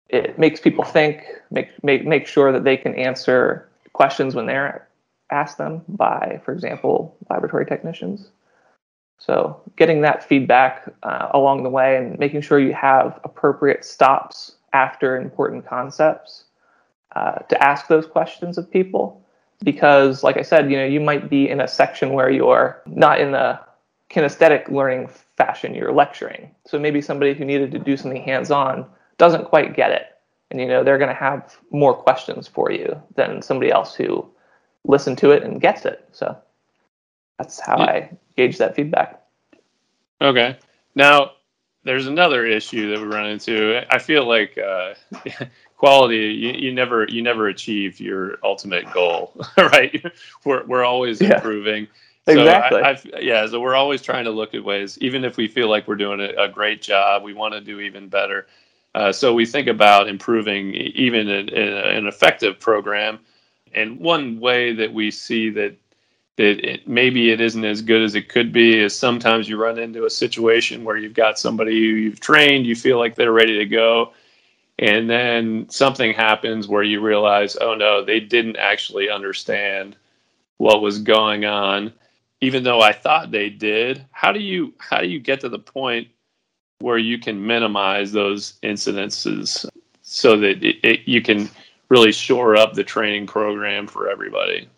it 0.08 0.38
makes 0.38 0.60
people 0.60 0.84
think, 0.84 1.24
make 1.50 1.82
make 1.82 2.06
make 2.06 2.26
sure 2.26 2.52
that 2.52 2.64
they 2.64 2.76
can 2.76 2.94
answer 2.94 3.68
questions 3.92 4.34
when 4.34 4.46
they're 4.46 4.86
asked 5.30 5.58
them 5.58 5.82
by, 5.88 6.40
for 6.44 6.52
example, 6.52 7.16
laboratory 7.30 7.66
technicians. 7.66 8.30
So 9.18 9.60
getting 9.76 10.02
that 10.02 10.22
feedback 10.22 10.92
uh, 11.02 11.28
along 11.32 11.62
the 11.62 11.70
way 11.70 11.96
and 11.96 12.18
making 12.18 12.42
sure 12.42 12.60
you 12.60 12.74
have 12.74 13.18
appropriate 13.24 13.84
stops 13.84 14.56
after 14.72 15.16
important 15.16 15.66
concepts 15.66 16.44
uh, 17.16 17.38
to 17.38 17.64
ask 17.64 17.88
those 17.88 18.06
questions 18.06 18.58
of 18.58 18.70
people. 18.70 19.22
Because, 19.64 20.22
like 20.22 20.36
I 20.36 20.42
said, 20.42 20.70
you 20.70 20.76
know, 20.76 20.84
you 20.84 21.00
might 21.00 21.30
be 21.30 21.48
in 21.48 21.62
a 21.62 21.66
section 21.66 22.12
where 22.12 22.28
you're 22.28 22.82
not 22.84 23.20
in 23.20 23.32
the 23.32 23.58
kinesthetic 24.10 24.68
learning 24.70 25.08
fashion, 25.36 25.74
you're 25.74 25.92
lecturing. 25.92 26.54
So 26.66 26.78
maybe 26.78 27.00
somebody 27.00 27.32
who 27.32 27.46
needed 27.46 27.72
to 27.72 27.78
do 27.78 27.96
something 27.96 28.22
hands-on 28.22 28.84
doesn't 29.18 29.46
quite 29.46 29.76
get 29.76 29.90
it. 29.90 30.06
And 30.50 30.60
you 30.60 30.66
know, 30.66 30.84
they're 30.84 30.98
going 30.98 31.08
to 31.08 31.14
have 31.14 31.56
more 31.70 31.94
questions 31.94 32.46
for 32.46 32.70
you 32.70 33.00
than 33.16 33.42
somebody 33.42 33.70
else 33.70 33.94
who 33.94 34.28
listened 34.84 35.18
to 35.18 35.30
it 35.30 35.42
and 35.42 35.60
gets 35.60 35.84
it. 35.84 36.08
So 36.12 36.36
that's 37.38 37.58
how 37.60 37.78
yeah. 37.78 37.84
I 37.84 38.10
gauge 38.36 38.58
that 38.58 38.76
feedback. 38.76 39.22
Okay. 40.20 40.56
Now, 40.94 41.32
there's 41.84 42.06
another 42.06 42.44
issue 42.44 42.90
that 42.90 43.00
we 43.00 43.06
run 43.06 43.26
into. 43.26 43.82
I 43.90 43.98
feel 43.98 44.26
like 44.26 44.58
uh, 44.58 44.94
quality 45.76 46.16
you, 46.16 46.52
you 46.52 46.72
never 46.72 47.06
you 47.08 47.22
never 47.22 47.48
achieve 47.48 48.00
your 48.00 48.38
ultimate 48.42 48.90
goal, 48.92 49.32
right? 49.56 50.04
We're 50.44 50.64
we're 50.66 50.84
always 50.84 51.20
yeah. 51.20 51.36
improving. 51.36 51.86
So 52.24 52.32
exactly. 52.32 52.82
I, 52.82 53.20
yeah. 53.20 53.46
So 53.46 53.60
we're 53.60 53.76
always 53.76 54.02
trying 54.02 54.24
to 54.24 54.32
look 54.32 54.54
at 54.54 54.64
ways, 54.64 54.98
even 55.00 55.24
if 55.24 55.36
we 55.36 55.46
feel 55.46 55.68
like 55.68 55.86
we're 55.86 55.94
doing 55.94 56.20
a, 56.20 56.44
a 56.44 56.48
great 56.48 56.82
job, 56.82 57.22
we 57.22 57.34
want 57.34 57.54
to 57.54 57.60
do 57.60 57.78
even 57.80 58.08
better. 58.08 58.46
Uh, 58.96 59.12
so 59.12 59.34
we 59.34 59.44
think 59.44 59.68
about 59.68 60.08
improving 60.08 60.72
even 60.74 61.28
an 61.28 62.06
effective 62.06 62.58
program. 62.58 63.18
And 63.74 64.00
one 64.00 64.40
way 64.40 64.72
that 64.72 64.90
we 64.90 65.10
see 65.10 65.50
that 65.50 65.76
that 66.36 66.66
it, 66.66 66.88
maybe 66.88 67.30
it 67.30 67.40
isn't 67.40 67.64
as 67.64 67.82
good 67.82 68.02
as 68.02 68.14
it 68.14 68.30
could 68.30 68.52
be 68.52 68.78
is 68.78 68.98
sometimes 68.98 69.48
you 69.48 69.58
run 69.58 69.78
into 69.78 70.06
a 70.06 70.10
situation 70.10 70.84
where 70.84 70.96
you've 70.96 71.14
got 71.14 71.38
somebody 71.38 71.72
who 71.72 71.94
you've 71.96 72.20
trained, 72.20 72.66
you 72.66 72.74
feel 72.74 72.98
like 72.98 73.14
they're 73.14 73.32
ready 73.32 73.58
to 73.58 73.66
go, 73.66 74.12
and 74.78 75.08
then 75.08 75.68
something 75.68 76.14
happens 76.14 76.66
where 76.66 76.82
you 76.82 77.00
realize, 77.00 77.56
oh 77.60 77.74
no, 77.74 78.02
they 78.02 78.20
didn't 78.20 78.56
actually 78.56 79.10
understand 79.10 79.96
what 80.56 80.80
was 80.80 80.98
going 80.98 81.44
on, 81.44 81.92
even 82.40 82.64
though 82.64 82.80
I 82.80 82.92
thought 82.92 83.30
they 83.30 83.50
did. 83.50 84.06
How 84.10 84.32
do 84.32 84.40
you 84.40 84.72
how 84.78 85.00
do 85.02 85.08
you 85.08 85.20
get 85.20 85.40
to 85.40 85.50
the 85.50 85.58
point 85.58 86.08
where 86.80 86.98
you 86.98 87.18
can 87.18 87.46
minimize 87.46 88.12
those 88.12 88.54
incidences 88.62 89.66
so 90.02 90.36
that 90.36 90.62
it, 90.62 90.76
it, 90.82 91.00
you 91.06 91.22
can 91.22 91.48
really 91.88 92.12
shore 92.12 92.56
up 92.56 92.74
the 92.74 92.84
training 92.84 93.26
program 93.26 93.86
for 93.86 94.08
everybody? 94.08 94.68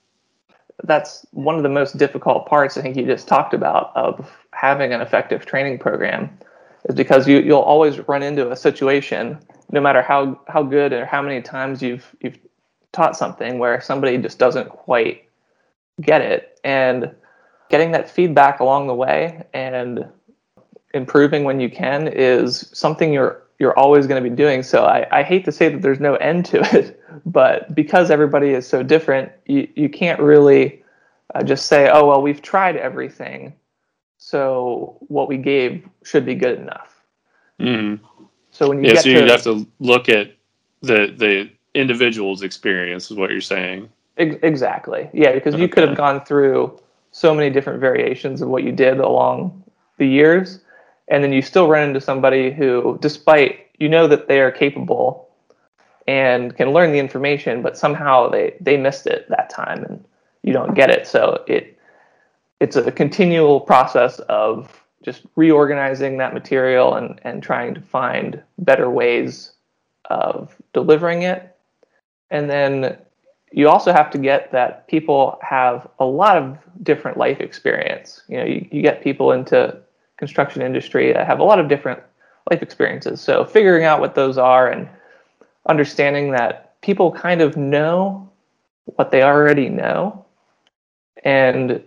That's 0.85 1.26
one 1.33 1.57
of 1.57 1.62
the 1.62 1.69
most 1.69 1.97
difficult 1.97 2.47
parts 2.47 2.76
I 2.76 2.83
think 2.83 2.97
you 2.97 3.05
just 3.05 3.26
talked 3.26 3.52
about 3.52 3.93
of 3.97 4.31
having 4.52 4.93
an 4.93 5.00
effective 5.00 5.45
training 5.45 5.78
program 5.78 6.31
is 6.85 6.95
because 6.95 7.26
you, 7.26 7.40
you'll 7.40 7.59
always 7.59 7.99
run 8.09 8.23
into 8.23 8.50
a 8.50 8.57
situation 8.57 9.38
no 9.71 9.81
matter 9.81 10.00
how 10.00 10.40
how 10.49 10.62
good 10.62 10.93
or 10.93 11.05
how 11.05 11.21
many 11.21 11.43
times 11.43 11.83
you've 11.83 12.14
you've 12.21 12.38
taught 12.93 13.17
something 13.17 13.59
where 13.59 13.81
somebody 13.81 14.17
just 14.19 14.38
doesn't 14.38 14.69
quite 14.69 15.28
get 16.00 16.21
it 16.21 16.59
and 16.64 17.11
getting 17.69 17.90
that 17.93 18.09
feedback 18.09 18.61
along 18.61 18.87
the 18.87 18.95
way 18.95 19.45
and 19.52 20.09
improving 20.95 21.45
when 21.45 21.61
you 21.61 21.71
can 21.71 22.09
is 22.09 22.68
something 22.73 23.12
you're 23.12 23.42
you're 23.59 23.76
always 23.78 24.07
going 24.07 24.23
to 24.23 24.28
be 24.28 24.35
doing 24.35 24.62
so 24.62 24.85
I, 24.85 25.07
I 25.11 25.23
hate 25.23 25.45
to 25.45 25.52
say 25.52 25.68
that 25.68 25.83
there's 25.83 26.00
no 26.00 26.14
end 26.16 26.47
to 26.47 26.61
it 26.76 27.00
but 27.26 27.75
because 27.75 28.11
everybody 28.11 28.50
is 28.50 28.66
so 28.66 28.83
different 28.83 29.30
you, 29.47 29.68
you 29.75 29.88
can't 29.88 30.21
really 30.21 30.83
uh, 31.35 31.42
just 31.42 31.66
say 31.66 31.90
oh 31.90 32.07
well 32.07 32.23
we've 32.23 32.40
tried 32.40 32.76
everything 32.76 33.52
so 34.16 34.97
what 35.09 35.28
we 35.28 35.37
gave 35.37 35.87
should 36.04 36.25
be 36.25 36.35
good 36.35 36.59
enough 36.59 37.02
mm. 37.61 38.00
So 38.59 38.68
when 38.68 38.78
you 38.78 38.88
yeah, 38.88 38.95
get 38.95 39.02
so 39.04 39.09
you 39.11 39.25
have 39.25 39.42
to 39.42 39.66
look 39.78 40.09
at 40.09 40.33
the 40.83 41.14
the 41.16 41.49
individual's 41.75 42.42
experience, 42.42 43.09
is 43.09 43.16
what 43.16 43.30
you're 43.30 43.40
saying. 43.40 43.88
Ex- 44.16 44.37
exactly. 44.42 45.09
Yeah, 45.12 45.33
because 45.33 45.54
you 45.54 45.68
could 45.68 45.87
have 45.87 45.97
gone 45.97 46.25
through 46.25 46.80
so 47.12 47.33
many 47.33 47.50
different 47.50 47.80
variations 47.80 48.42
of 48.42 48.49
what 48.49 48.64
you 48.64 48.73
did 48.73 48.99
along 48.99 49.62
the 49.99 50.09
years, 50.09 50.61
and 51.09 51.25
then 51.25 51.33
you 51.33 51.43
still 51.43 51.69
run 51.69 51.88
into 51.88 52.00
somebody 52.00 52.50
who, 52.53 52.99
despite 53.00 53.67
you 53.79 53.88
know 53.88 54.07
that 54.07 54.29
they 54.29 54.41
are 54.41 54.50
capable 54.50 55.29
and 56.07 56.57
can 56.57 56.73
learn 56.73 56.93
the 56.93 56.99
information, 56.99 57.62
but 57.62 57.77
somehow 57.77 58.29
they 58.29 58.55
they 58.61 58.77
missed 58.77 59.07
it 59.07 59.29
that 59.29 59.50
time, 59.50 59.85
and 59.85 60.05
you 60.43 60.53
don't 60.53 60.75
get 60.75 60.91
it. 60.91 61.07
So 61.07 61.45
it 61.47 61.79
it's 62.61 62.77
a 62.77 62.91
continual 62.91 63.61
process 63.61 64.19
of 64.21 64.85
just 65.03 65.23
reorganizing 65.37 66.19
that 66.19 66.35
material 66.35 66.95
and, 66.95 67.21
and 67.23 67.43
trying 67.43 67.75
to 67.75 67.81
find 67.81 68.43
better 68.59 68.91
ways 68.91 69.53
of 70.07 70.55
delivering 70.73 71.23
it. 71.23 71.57
And 72.31 72.50
then 72.50 72.99
you 73.53 73.69
also 73.69 73.93
have 73.93 74.11
to 74.11 74.19
get 74.19 74.50
that 74.53 74.88
people 74.88 75.38
have 75.41 75.88
a 75.99 76.05
lot 76.05 76.37
of 76.37 76.59
different 76.83 77.17
life 77.17 77.41
experience. 77.41 78.23
You 78.29 78.37
know, 78.38 78.45
you, 78.45 78.69
you 78.71 78.83
get 78.83 79.03
people 79.03 79.33
into 79.33 79.79
construction 80.19 80.63
industry 80.63 81.13
that 81.13 81.27
have 81.27 81.39
a 81.39 81.45
lot 81.45 81.59
of 81.59 81.69
different 81.69 82.01
life 82.51 82.63
experiences. 82.63 83.21
So 83.21 83.45
figuring 83.45 83.85
out 83.85 84.01
what 84.01 84.15
those 84.15 84.39
are 84.39 84.69
and 84.71 84.89
understanding 85.69 86.33
that 86.33 86.81
people 86.83 87.11
kind 87.13 87.41
of 87.41 87.57
know 87.57 88.29
what 88.85 89.11
they 89.11 89.23
already 89.23 89.69
know 89.69 90.25
and 91.25 91.83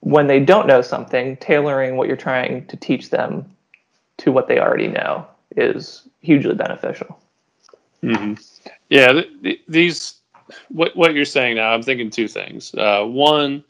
when 0.00 0.28
they 0.28 0.40
don't 0.40 0.66
know 0.66 0.82
something, 0.82 1.36
tailoring 1.38 1.96
what 1.96 2.06
you're 2.06 2.16
trying 2.16 2.64
to 2.66 2.76
teach 2.76 3.10
them 3.10 3.44
to 4.18 4.30
what 4.30 4.48
they 4.48 4.60
already 4.60 4.88
know 4.88 5.26
is 5.56 6.08
hugely 6.20 6.54
beneficial. 6.54 7.18
Mm-hmm. 8.02 8.34
Yeah, 8.88 9.12
th- 9.12 9.42
th- 9.42 9.62
these 9.66 10.14
what 10.68 10.94
what 10.96 11.14
you're 11.14 11.24
saying 11.24 11.56
now. 11.56 11.72
I'm 11.72 11.82
thinking 11.82 12.10
two 12.10 12.28
things. 12.28 12.72
Uh, 12.74 13.04
one, 13.04 13.64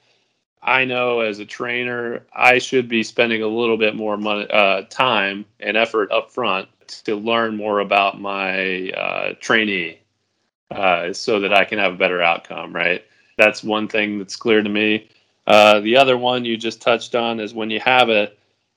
I 0.66 0.84
know 0.84 1.20
as 1.20 1.38
a 1.38 1.46
trainer, 1.46 2.22
I 2.34 2.58
should 2.58 2.88
be 2.88 3.02
spending 3.04 3.42
a 3.42 3.46
little 3.46 3.76
bit 3.76 3.94
more 3.94 4.16
money, 4.16 4.46
uh, 4.50 4.82
time 4.90 5.46
and 5.60 5.76
effort 5.76 6.10
up 6.10 6.30
front 6.32 6.68
to 7.04 7.14
learn 7.14 7.56
more 7.56 7.80
about 7.80 8.20
my 8.20 8.90
uh, 8.90 9.34
trainee, 9.40 10.00
uh, 10.72 11.12
so 11.12 11.40
that 11.40 11.54
I 11.54 11.64
can 11.64 11.78
have 11.78 11.94
a 11.94 11.96
better 11.96 12.20
outcome. 12.20 12.74
Right. 12.74 13.04
That's 13.38 13.62
one 13.62 13.86
thing 13.86 14.18
that's 14.18 14.34
clear 14.34 14.62
to 14.62 14.68
me. 14.68 15.08
Uh, 15.46 15.80
the 15.80 15.96
other 15.96 16.18
one 16.18 16.44
you 16.44 16.56
just 16.56 16.82
touched 16.82 17.14
on 17.14 17.38
is 17.38 17.54
when 17.54 17.70
you 17.70 17.78
have 17.80 18.08
a 18.08 18.32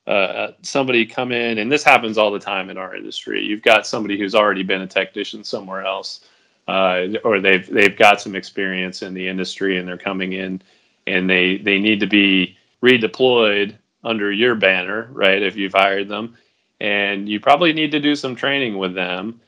uh, 0.06 0.52
somebody 0.62 1.04
come 1.06 1.30
in, 1.30 1.58
and 1.58 1.70
this 1.70 1.84
happens 1.84 2.18
all 2.18 2.30
the 2.30 2.38
time 2.38 2.70
in 2.70 2.78
our 2.78 2.96
industry. 2.96 3.44
You've 3.44 3.62
got 3.62 3.86
somebody 3.86 4.18
who's 4.18 4.34
already 4.34 4.62
been 4.62 4.80
a 4.80 4.86
technician 4.86 5.44
somewhere 5.44 5.84
else, 5.84 6.20
uh, 6.68 7.06
or 7.24 7.40
they've 7.40 7.68
they've 7.68 7.96
got 7.96 8.20
some 8.20 8.34
experience 8.34 9.02
in 9.02 9.14
the 9.14 9.26
industry, 9.28 9.78
and 9.78 9.86
they're 9.86 9.98
coming 9.98 10.32
in, 10.32 10.62
and 11.06 11.28
they 11.28 11.58
they 11.58 11.78
need 11.78 12.00
to 12.00 12.06
be 12.06 12.56
redeployed 12.82 13.76
under 14.04 14.32
your 14.32 14.54
banner, 14.54 15.08
right? 15.12 15.42
If 15.42 15.56
you've 15.56 15.74
hired 15.74 16.08
them, 16.08 16.36
and 16.80 17.28
you 17.28 17.40
probably 17.40 17.72
need 17.72 17.92
to 17.92 18.00
do 18.00 18.14
some 18.16 18.36
training 18.36 18.78
with 18.78 18.94
them, 18.94 19.40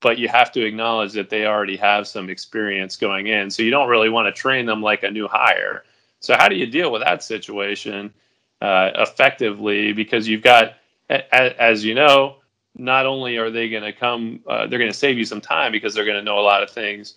but 0.00 0.18
you 0.18 0.28
have 0.28 0.52
to 0.52 0.64
acknowledge 0.64 1.12
that 1.12 1.30
they 1.30 1.46
already 1.46 1.76
have 1.76 2.08
some 2.08 2.30
experience 2.30 2.96
going 2.96 3.26
in, 3.26 3.50
so 3.50 3.62
you 3.62 3.70
don't 3.70 3.88
really 3.88 4.08
want 4.10 4.26
to 4.34 4.40
train 4.40 4.66
them 4.66 4.82
like 4.82 5.02
a 5.02 5.10
new 5.10 5.28
hire 5.28 5.84
so 6.22 6.36
how 6.36 6.48
do 6.48 6.54
you 6.56 6.66
deal 6.66 6.92
with 6.92 7.02
that 7.02 7.22
situation 7.22 8.14
uh, 8.62 8.90
effectively? 8.94 9.92
Because 9.92 10.28
you've 10.28 10.42
got, 10.42 10.74
as 11.10 11.84
you 11.84 11.94
know, 11.94 12.36
not 12.76 13.06
only 13.06 13.36
are 13.36 13.50
they 13.50 13.68
going 13.68 13.82
to 13.82 13.92
come, 13.92 14.40
uh, 14.48 14.66
they're 14.66 14.78
going 14.78 14.90
to 14.90 14.96
save 14.96 15.18
you 15.18 15.24
some 15.24 15.40
time 15.40 15.72
because 15.72 15.94
they're 15.94 16.04
going 16.04 16.16
to 16.16 16.22
know 16.22 16.38
a 16.38 16.40
lot 16.40 16.62
of 16.62 16.70
things, 16.70 17.14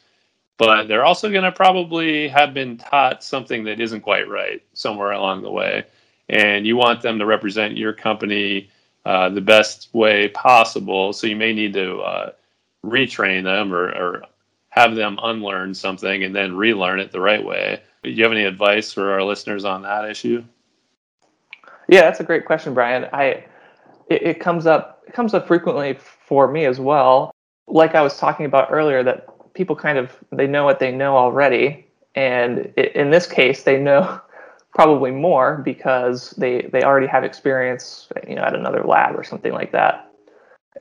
but 0.57 0.87
they're 0.87 1.05
also 1.05 1.29
going 1.29 1.43
to 1.43 1.51
probably 1.51 2.27
have 2.27 2.53
been 2.53 2.77
taught 2.77 3.23
something 3.23 3.63
that 3.65 3.79
isn't 3.79 4.01
quite 4.01 4.29
right 4.29 4.63
somewhere 4.73 5.11
along 5.11 5.41
the 5.41 5.51
way. 5.51 5.83
And 6.29 6.65
you 6.65 6.75
want 6.75 7.01
them 7.01 7.19
to 7.19 7.25
represent 7.25 7.77
your 7.77 7.93
company 7.93 8.69
uh, 9.05 9.29
the 9.29 9.41
best 9.41 9.89
way 9.93 10.29
possible. 10.29 11.13
So 11.13 11.27
you 11.27 11.35
may 11.35 11.53
need 11.53 11.73
to 11.73 11.97
uh, 11.99 12.31
retrain 12.83 13.43
them 13.43 13.73
or, 13.73 13.89
or 13.89 14.23
have 14.69 14.95
them 14.95 15.19
unlearn 15.21 15.73
something 15.73 16.23
and 16.23 16.35
then 16.35 16.55
relearn 16.55 16.99
it 16.99 17.11
the 17.11 17.21
right 17.21 17.43
way. 17.43 17.81
Do 18.03 18.09
you 18.11 18.23
have 18.23 18.31
any 18.31 18.45
advice 18.45 18.91
for 18.93 19.11
our 19.11 19.23
listeners 19.23 19.65
on 19.65 19.81
that 19.83 20.09
issue? 20.09 20.43
Yeah, 21.87 22.01
that's 22.01 22.19
a 22.19 22.23
great 22.23 22.45
question, 22.45 22.73
Brian. 22.73 23.07
I 23.13 23.45
it, 24.09 24.21
it 24.21 24.39
comes 24.39 24.65
up 24.65 25.03
it 25.07 25.13
comes 25.13 25.33
up 25.33 25.47
frequently 25.47 25.93
for 25.93 26.47
me 26.51 26.65
as 26.65 26.79
well. 26.79 27.31
Like 27.67 27.95
I 27.95 28.01
was 28.01 28.17
talking 28.17 28.45
about 28.45 28.69
earlier, 28.71 29.03
that 29.03 29.27
people 29.55 29.75
kind 29.75 29.97
of 29.97 30.11
they 30.31 30.45
know 30.45 30.63
what 30.65 30.79
they 30.79 30.91
know 30.91 31.17
already, 31.17 31.87
and 32.13 32.71
it, 32.77 32.95
in 32.95 33.09
this 33.09 33.25
case, 33.25 33.63
they 33.63 33.79
know 33.79 34.21
probably 34.75 35.11
more 35.11 35.57
because 35.63 36.31
they 36.31 36.63
they 36.71 36.83
already 36.83 37.07
have 37.07 37.23
experience, 37.23 38.09
you 38.27 38.35
know, 38.35 38.43
at 38.43 38.53
another 38.53 38.83
lab 38.83 39.17
or 39.17 39.23
something 39.23 39.53
like 39.53 39.71
that. 39.71 40.11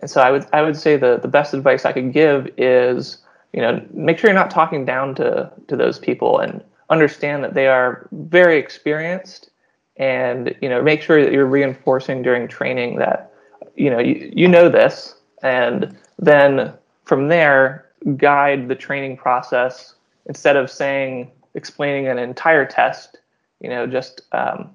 And 0.00 0.11
so 0.11 0.21
I 0.21 0.31
would 0.31 0.47
I 0.52 0.62
would 0.62 0.76
say 0.76 0.97
the 0.97 1.19
the 1.19 1.28
best 1.28 1.54
advice 1.54 1.85
I 1.85 1.93
could 1.93 2.12
give 2.12 2.50
is 2.59 3.19
you 3.52 3.62
know 3.62 3.85
make 3.93 4.19
sure 4.19 4.28
you're 4.28 4.38
not 4.38 4.50
talking 4.50 4.85
down 4.85 5.14
to 5.16 5.50
to 5.69 5.76
those 5.76 5.99
people 5.99 6.40
and 6.40 6.62
understand 6.90 7.43
that 7.45 7.54
they 7.54 7.69
are 7.69 8.09
very 8.12 8.59
experienced. 8.59 9.50
And 9.97 10.54
you 10.61 10.69
know 10.69 10.83
make 10.83 11.02
sure 11.02 11.23
that 11.23 11.33
you're 11.33 11.47
reinforcing 11.47 12.23
during 12.23 12.49
training 12.49 12.99
that 12.99 13.33
you 13.76 13.90
know 13.90 14.00
you, 14.00 14.31
you 14.35 14.49
know 14.49 14.69
this. 14.69 15.14
And 15.43 15.97
then 16.19 16.73
from 17.04 17.28
there 17.28 17.84
guide 18.17 18.69
the 18.69 18.75
training 18.75 19.17
process 19.17 19.95
instead 20.27 20.57
of 20.57 20.71
saying 20.71 21.31
explaining 21.55 22.09
an 22.09 22.19
entire 22.19 22.67
test 22.67 23.19
you 23.61 23.69
know 23.69 23.87
just 23.87 24.23
um, 24.33 24.71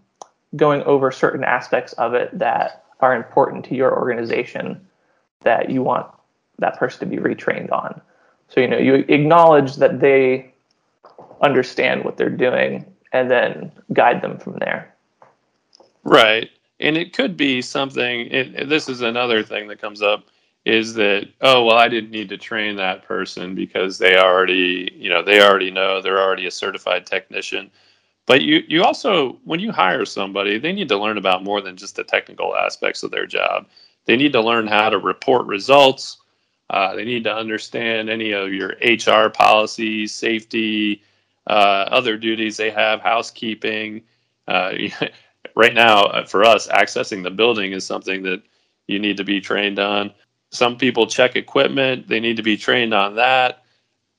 going 0.56 0.82
over 0.84 1.12
certain 1.12 1.44
aspects 1.44 1.94
of 1.94 2.14
it 2.14 2.30
that 2.38 2.86
are 3.02 3.16
important 3.16 3.64
to 3.64 3.76
your 3.76 3.96
organization 3.98 4.80
that 5.42 5.70
you 5.70 5.82
want 5.82 6.08
that 6.58 6.78
person 6.78 7.00
to 7.00 7.06
be 7.06 7.22
retrained 7.22 7.72
on 7.72 8.02
so 8.50 8.60
you 8.60 8.68
know 8.68 8.78
you 8.78 9.06
acknowledge 9.08 9.76
that 9.76 10.00
they 10.00 10.52
understand 11.42 12.04
what 12.04 12.18
they're 12.18 12.30
doing 12.30 12.86
and 13.12 13.30
then 13.30 13.72
guide 13.94 14.22
them 14.22 14.38
from 14.38 14.58
there. 14.60 14.94
Right. 16.04 16.50
And 16.80 16.98
it 16.98 17.14
could 17.14 17.36
be 17.36 17.62
something, 17.62 18.28
it, 18.32 18.70
this 18.70 18.88
is 18.88 19.02
another 19.02 19.44
thing 19.44 19.68
that 19.68 19.82
comes 19.82 20.02
up 20.02 20.26
is 20.70 20.94
that, 20.96 21.28
oh, 21.42 21.66
well, 21.66 21.78
I 21.78 21.88
didn't 21.90 22.12
need 22.12 22.30
to 22.30 22.38
train 22.38 22.76
that 22.78 23.04
person 23.04 23.56
because 23.56 23.98
they 23.98 24.18
already, 24.18 24.92
you 24.96 25.10
know, 25.10 25.24
they 25.24 25.42
already 25.42 25.72
know 25.72 26.02
they're 26.02 26.22
already 26.22 26.48
a 26.48 26.52
certified 26.52 27.06
technician. 27.06 27.72
But 28.28 28.42
you, 28.44 28.64
you 28.68 28.84
also, 28.84 29.40
when 29.46 29.60
you 29.60 29.72
hire 29.72 30.06
somebody, 30.06 30.60
they 30.60 30.74
need 30.74 30.90
to 30.90 30.98
learn 30.98 31.18
about 31.18 31.44
more 31.44 31.62
than 31.62 31.76
just 31.78 31.96
the 31.96 32.04
technical 32.04 32.56
aspects 32.56 33.04
of 33.04 33.12
their 33.12 33.26
job. 33.26 33.68
They 34.06 34.18
need 34.18 34.34
to 34.34 34.42
learn 34.42 34.68
how 34.68 34.90
to 34.90 35.00
report 35.00 35.48
results, 35.48 36.18
Uh, 36.70 36.96
they 36.96 37.06
need 37.06 37.24
to 37.24 37.34
understand 37.36 38.10
any 38.10 38.32
of 38.32 38.54
your 38.54 38.76
HR 38.84 39.30
policies, 39.30 40.14
safety, 40.14 41.02
uh, 41.48 41.86
other 41.92 42.18
duties 42.18 42.58
they 42.58 42.70
have, 42.72 43.02
housekeeping. 43.02 44.04
Uh, 44.48 44.74
right 45.56 45.74
now, 45.74 46.04
uh, 46.06 46.26
for 46.26 46.44
us, 46.44 46.68
accessing 46.68 47.24
the 47.24 47.32
building 47.32 47.74
is 47.74 47.86
something 47.86 48.24
that 48.24 48.42
you 48.88 49.00
need 49.00 49.18
to 49.18 49.24
be 49.24 49.42
trained 49.42 49.80
on. 49.80 50.12
Some 50.52 50.78
people 50.78 51.08
check 51.08 51.36
equipment, 51.36 52.08
they 52.08 52.20
need 52.20 52.38
to 52.38 52.44
be 52.44 52.58
trained 52.58 52.94
on 52.94 53.16
that. 53.16 53.64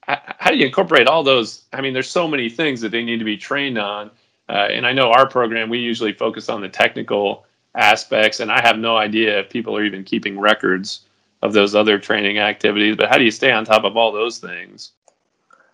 How 0.06 0.50
do 0.50 0.56
you 0.56 0.66
incorporate 0.66 1.06
all 1.06 1.22
those? 1.22 1.62
I 1.72 1.80
mean, 1.80 1.92
there's 1.92 2.10
so 2.10 2.26
many 2.26 2.48
things 2.48 2.80
that 2.80 2.90
they 2.90 3.04
need 3.04 3.18
to 3.18 3.24
be 3.24 3.36
trained 3.36 3.78
on. 3.78 4.10
Uh, 4.48 4.68
and 4.70 4.86
I 4.86 4.92
know 4.92 5.12
our 5.12 5.28
program, 5.28 5.68
we 5.68 5.78
usually 5.78 6.12
focus 6.12 6.48
on 6.48 6.60
the 6.60 6.68
technical 6.68 7.46
aspects, 7.76 8.40
and 8.40 8.50
I 8.50 8.60
have 8.60 8.78
no 8.78 8.96
idea 8.96 9.38
if 9.38 9.50
people 9.50 9.76
are 9.76 9.84
even 9.84 10.02
keeping 10.02 10.38
records 10.38 11.02
of 11.42 11.52
those 11.52 11.74
other 11.74 11.98
training 11.98 12.38
activities. 12.38 12.96
But 12.96 13.08
how 13.08 13.18
do 13.18 13.24
you 13.24 13.30
stay 13.30 13.52
on 13.52 13.64
top 13.64 13.84
of 13.84 13.96
all 13.96 14.12
those 14.12 14.38
things? 14.38 14.92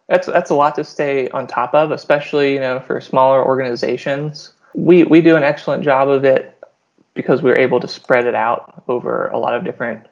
That's 0.09 0.27
that's 0.27 0.51
a 0.51 0.55
lot 0.55 0.75
to 0.77 0.85
stay 0.85 1.29
on 1.31 1.47
top 1.47 1.75
of, 1.75 1.91
especially 1.91 2.55
you 2.55 2.61
know 2.61 2.81
for 2.81 3.01
smaller 3.01 3.45
organizations. 3.45 4.53
We 4.75 5.05
we 5.05 5.21
do 5.21 5.37
an 5.37 5.43
excellent 5.43 5.83
job 5.83 6.09
of 6.09 6.25
it 6.25 6.63
because 7.15 7.43
we're 7.43 7.59
able 7.59 7.81
to 7.81 7.89
spread 7.89 8.27
it 8.27 8.35
out 8.35 8.85
over 8.89 9.29
a 9.29 9.39
lot 9.39 9.55
of 9.55 9.65
different 9.65 10.07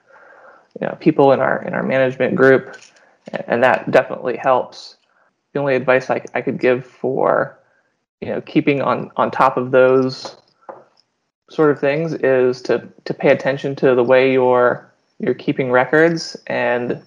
you 0.81 0.87
know, 0.87 0.97
people 1.00 1.33
in 1.33 1.40
our 1.40 1.62
in 1.62 1.75
our 1.75 1.83
management 1.83 2.35
group, 2.35 2.76
and 3.47 3.62
that 3.62 3.90
definitely 3.90 4.37
helps. 4.37 4.97
The 5.52 5.61
only 5.61 5.76
advice 5.76 6.11
I, 6.11 6.23
I 6.35 6.40
could 6.40 6.59
give 6.59 6.85
for 6.85 7.59
you 8.21 8.28
know 8.28 8.40
keeping 8.40 8.83
on 8.83 9.11
on 9.16 9.31
top 9.31 9.57
of 9.57 9.71
those 9.71 10.37
sort 11.50 11.71
of 11.71 11.78
things 11.78 12.14
is 12.14 12.61
to 12.62 12.88
to 13.04 13.14
pay 13.14 13.31
attention 13.31 13.76
to 13.76 13.95
the 13.95 14.02
way 14.02 14.33
you're 14.33 14.90
you're 15.19 15.35
keeping 15.35 15.71
records 15.71 16.37
and 16.47 17.00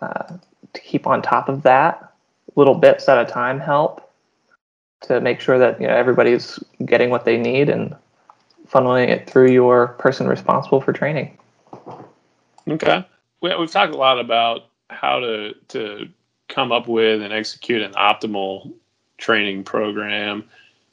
uh, 0.00 0.36
to 0.72 0.80
keep 0.80 1.06
on 1.06 1.22
top 1.22 1.48
of 1.48 1.62
that 1.62 2.12
little 2.56 2.74
bits 2.74 3.08
at 3.08 3.18
a 3.18 3.30
time 3.30 3.60
help 3.60 4.10
to 5.02 5.20
make 5.20 5.40
sure 5.40 5.58
that 5.58 5.80
you 5.80 5.86
know 5.86 5.94
everybody's 5.94 6.58
getting 6.84 7.10
what 7.10 7.24
they 7.24 7.36
need 7.36 7.68
and 7.68 7.94
funneling 8.68 9.08
it 9.08 9.28
through 9.30 9.50
your 9.50 9.88
person 9.98 10.26
responsible 10.26 10.80
for 10.80 10.92
training 10.92 11.38
okay 12.68 13.04
we, 13.40 13.54
we've 13.56 13.70
talked 13.70 13.94
a 13.94 13.98
lot 13.98 14.18
about 14.18 14.66
how 14.90 15.18
to 15.20 15.54
to 15.68 16.08
come 16.48 16.72
up 16.72 16.88
with 16.88 17.22
and 17.22 17.32
execute 17.32 17.82
an 17.82 17.92
optimal 17.92 18.72
training 19.18 19.62
program 19.62 20.44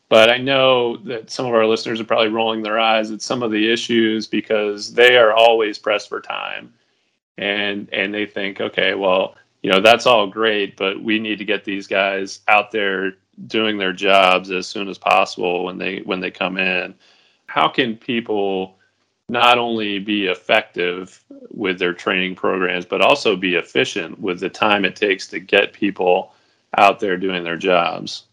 but 0.09 0.29
I 0.29 0.37
know 0.37 0.97
that 0.97 1.31
some 1.31 1.45
of 1.45 1.53
our 1.53 1.65
listeners 1.65 1.99
are 1.99 2.05
probably 2.05 2.29
rolling 2.29 2.61
their 2.61 2.79
eyes 2.79 3.11
at 3.11 3.21
some 3.21 3.41
of 3.41 3.51
the 3.51 3.71
issues 3.71 4.27
because 4.27 4.93
they 4.93 5.17
are 5.17 5.33
always 5.33 5.79
pressed 5.79 6.09
for 6.09 6.21
time. 6.21 6.73
And 7.37 7.89
and 7.91 8.13
they 8.13 8.25
think, 8.25 8.61
okay, 8.61 8.93
well, 8.93 9.35
you 9.61 9.69
know, 9.71 9.81
that's 9.81 10.05
all 10.05 10.27
great, 10.27 10.77
but 10.77 11.03
we 11.03 11.19
need 11.19 11.37
to 11.39 11.45
get 11.45 11.65
these 11.65 11.87
guys 11.87 12.39
out 12.47 12.71
there 12.71 13.13
doing 13.47 13.77
their 13.77 13.91
jobs 13.91 14.51
as 14.51 14.67
soon 14.67 14.87
as 14.87 14.97
possible 14.97 15.65
when 15.65 15.77
they 15.77 15.99
when 15.99 16.19
they 16.21 16.31
come 16.31 16.57
in. 16.57 16.95
How 17.47 17.67
can 17.67 17.97
people 17.97 18.74
not 19.27 19.57
only 19.57 19.99
be 19.99 20.27
effective 20.27 21.23
with 21.49 21.79
their 21.79 21.93
training 21.93 22.35
programs, 22.35 22.85
but 22.85 23.01
also 23.01 23.35
be 23.35 23.55
efficient 23.55 24.19
with 24.19 24.39
the 24.39 24.49
time 24.49 24.85
it 24.85 24.95
takes 24.95 25.27
to 25.27 25.39
get 25.39 25.73
people 25.73 26.33
out 26.77 26.99
there 26.99 27.17
doing 27.17 27.43
their 27.43 27.57
jobs? 27.57 28.25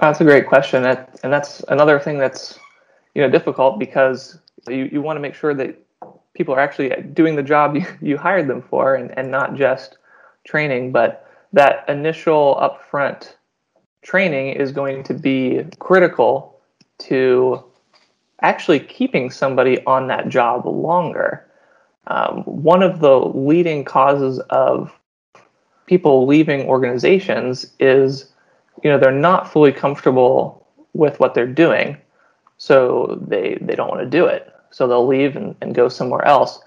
That's 0.00 0.20
a 0.20 0.24
great 0.24 0.46
question, 0.46 0.82
that, 0.82 1.20
and 1.22 1.32
that's 1.32 1.62
another 1.68 2.00
thing 2.00 2.18
that's 2.18 2.58
you 3.14 3.22
know 3.22 3.30
difficult 3.30 3.78
because 3.78 4.38
you, 4.68 4.88
you 4.90 5.02
want 5.02 5.16
to 5.16 5.20
make 5.20 5.34
sure 5.34 5.54
that 5.54 5.78
people 6.34 6.54
are 6.54 6.60
actually 6.60 6.90
doing 7.12 7.36
the 7.36 7.42
job 7.42 7.76
you, 7.76 7.86
you 8.00 8.16
hired 8.16 8.48
them 8.48 8.62
for 8.62 8.94
and, 8.94 9.16
and 9.18 9.30
not 9.30 9.54
just 9.54 9.98
training. 10.44 10.92
But 10.92 11.28
that 11.52 11.84
initial 11.88 12.58
upfront 12.60 13.34
training 14.02 14.56
is 14.56 14.72
going 14.72 15.04
to 15.04 15.14
be 15.14 15.64
critical 15.78 16.58
to 16.98 17.64
actually 18.42 18.80
keeping 18.80 19.30
somebody 19.30 19.84
on 19.84 20.08
that 20.08 20.28
job 20.28 20.66
longer. 20.66 21.46
Um, 22.08 22.42
one 22.44 22.82
of 22.82 23.00
the 23.00 23.18
leading 23.18 23.84
causes 23.84 24.38
of 24.50 24.92
people 25.86 26.26
leaving 26.26 26.66
organizations 26.66 27.66
is 27.78 28.32
you 28.82 28.90
know 28.90 28.98
they're 28.98 29.12
not 29.12 29.50
fully 29.50 29.72
comfortable 29.72 30.66
with 30.94 31.18
what 31.20 31.34
they're 31.34 31.46
doing 31.46 31.96
so 32.56 33.18
they 33.26 33.58
they 33.60 33.74
don't 33.74 33.88
want 33.88 34.00
to 34.00 34.08
do 34.08 34.26
it 34.26 34.52
so 34.70 34.86
they'll 34.86 35.06
leave 35.06 35.36
and, 35.36 35.54
and 35.60 35.74
go 35.74 35.88
somewhere 35.88 36.24
else 36.24 36.60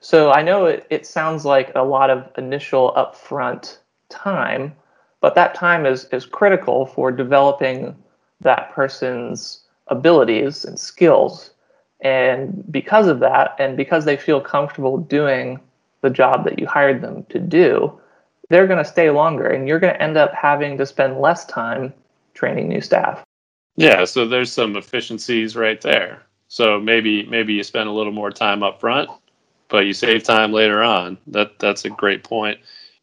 so 0.00 0.32
i 0.32 0.42
know 0.42 0.66
it, 0.66 0.86
it 0.90 1.06
sounds 1.06 1.44
like 1.44 1.72
a 1.74 1.82
lot 1.82 2.10
of 2.10 2.26
initial 2.38 2.92
upfront 2.96 3.78
time 4.08 4.74
but 5.20 5.34
that 5.34 5.54
time 5.54 5.84
is 5.84 6.06
is 6.06 6.24
critical 6.24 6.86
for 6.86 7.10
developing 7.10 7.94
that 8.40 8.72
person's 8.72 9.64
abilities 9.90 10.64
and 10.64 10.78
skills 10.78 11.50
and 12.00 12.64
because 12.72 13.06
of 13.08 13.20
that 13.20 13.54
and 13.58 13.76
because 13.76 14.04
they 14.04 14.16
feel 14.16 14.40
comfortable 14.40 14.96
doing 14.96 15.60
the 16.00 16.10
job 16.10 16.44
that 16.44 16.58
you 16.58 16.66
hired 16.66 17.02
them 17.02 17.24
to 17.24 17.38
do 17.38 18.00
they're 18.50 18.66
going 18.66 18.82
to 18.82 18.84
stay 18.84 19.10
longer 19.10 19.46
and 19.46 19.66
you're 19.66 19.78
going 19.78 19.94
to 19.94 20.02
end 20.02 20.16
up 20.16 20.34
having 20.34 20.76
to 20.76 20.84
spend 20.84 21.20
less 21.20 21.46
time 21.46 21.94
training 22.34 22.68
new 22.68 22.80
staff. 22.80 23.24
Yeah, 23.76 24.04
so 24.04 24.26
there's 24.26 24.52
some 24.52 24.76
efficiencies 24.76 25.56
right 25.56 25.80
there. 25.80 26.22
So 26.48 26.80
maybe 26.80 27.24
maybe 27.26 27.54
you 27.54 27.62
spend 27.62 27.88
a 27.88 27.92
little 27.92 28.12
more 28.12 28.30
time 28.30 28.62
up 28.62 28.80
front, 28.80 29.08
but 29.68 29.86
you 29.86 29.92
save 29.92 30.24
time 30.24 30.52
later 30.52 30.82
on. 30.82 31.16
That 31.28 31.58
that's 31.60 31.84
a 31.84 31.90
great 31.90 32.24
point. 32.24 32.58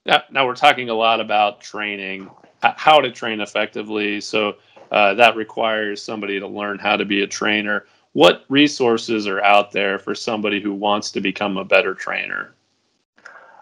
Now, 0.05 0.23
now 0.29 0.45
we're 0.45 0.55
talking 0.55 0.89
a 0.89 0.93
lot 0.93 1.21
about 1.21 1.61
training, 1.61 2.29
how 2.61 2.99
to 2.99 3.09
train 3.09 3.39
effectively. 3.39 4.19
So 4.19 4.57
uh, 4.91 5.13
that 5.15 5.35
requires 5.35 6.01
somebody 6.01 6.39
to 6.39 6.47
learn 6.47 6.79
how 6.79 6.95
to 6.95 7.05
be 7.05 7.21
a 7.21 7.27
trainer. 7.27 7.85
What 8.13 8.45
resources 8.49 9.27
are 9.27 9.41
out 9.41 9.71
there 9.71 9.99
for 9.99 10.15
somebody 10.15 10.59
who 10.61 10.73
wants 10.73 11.11
to 11.11 11.21
become 11.21 11.57
a 11.57 11.65
better 11.65 11.93
trainer? 11.93 12.53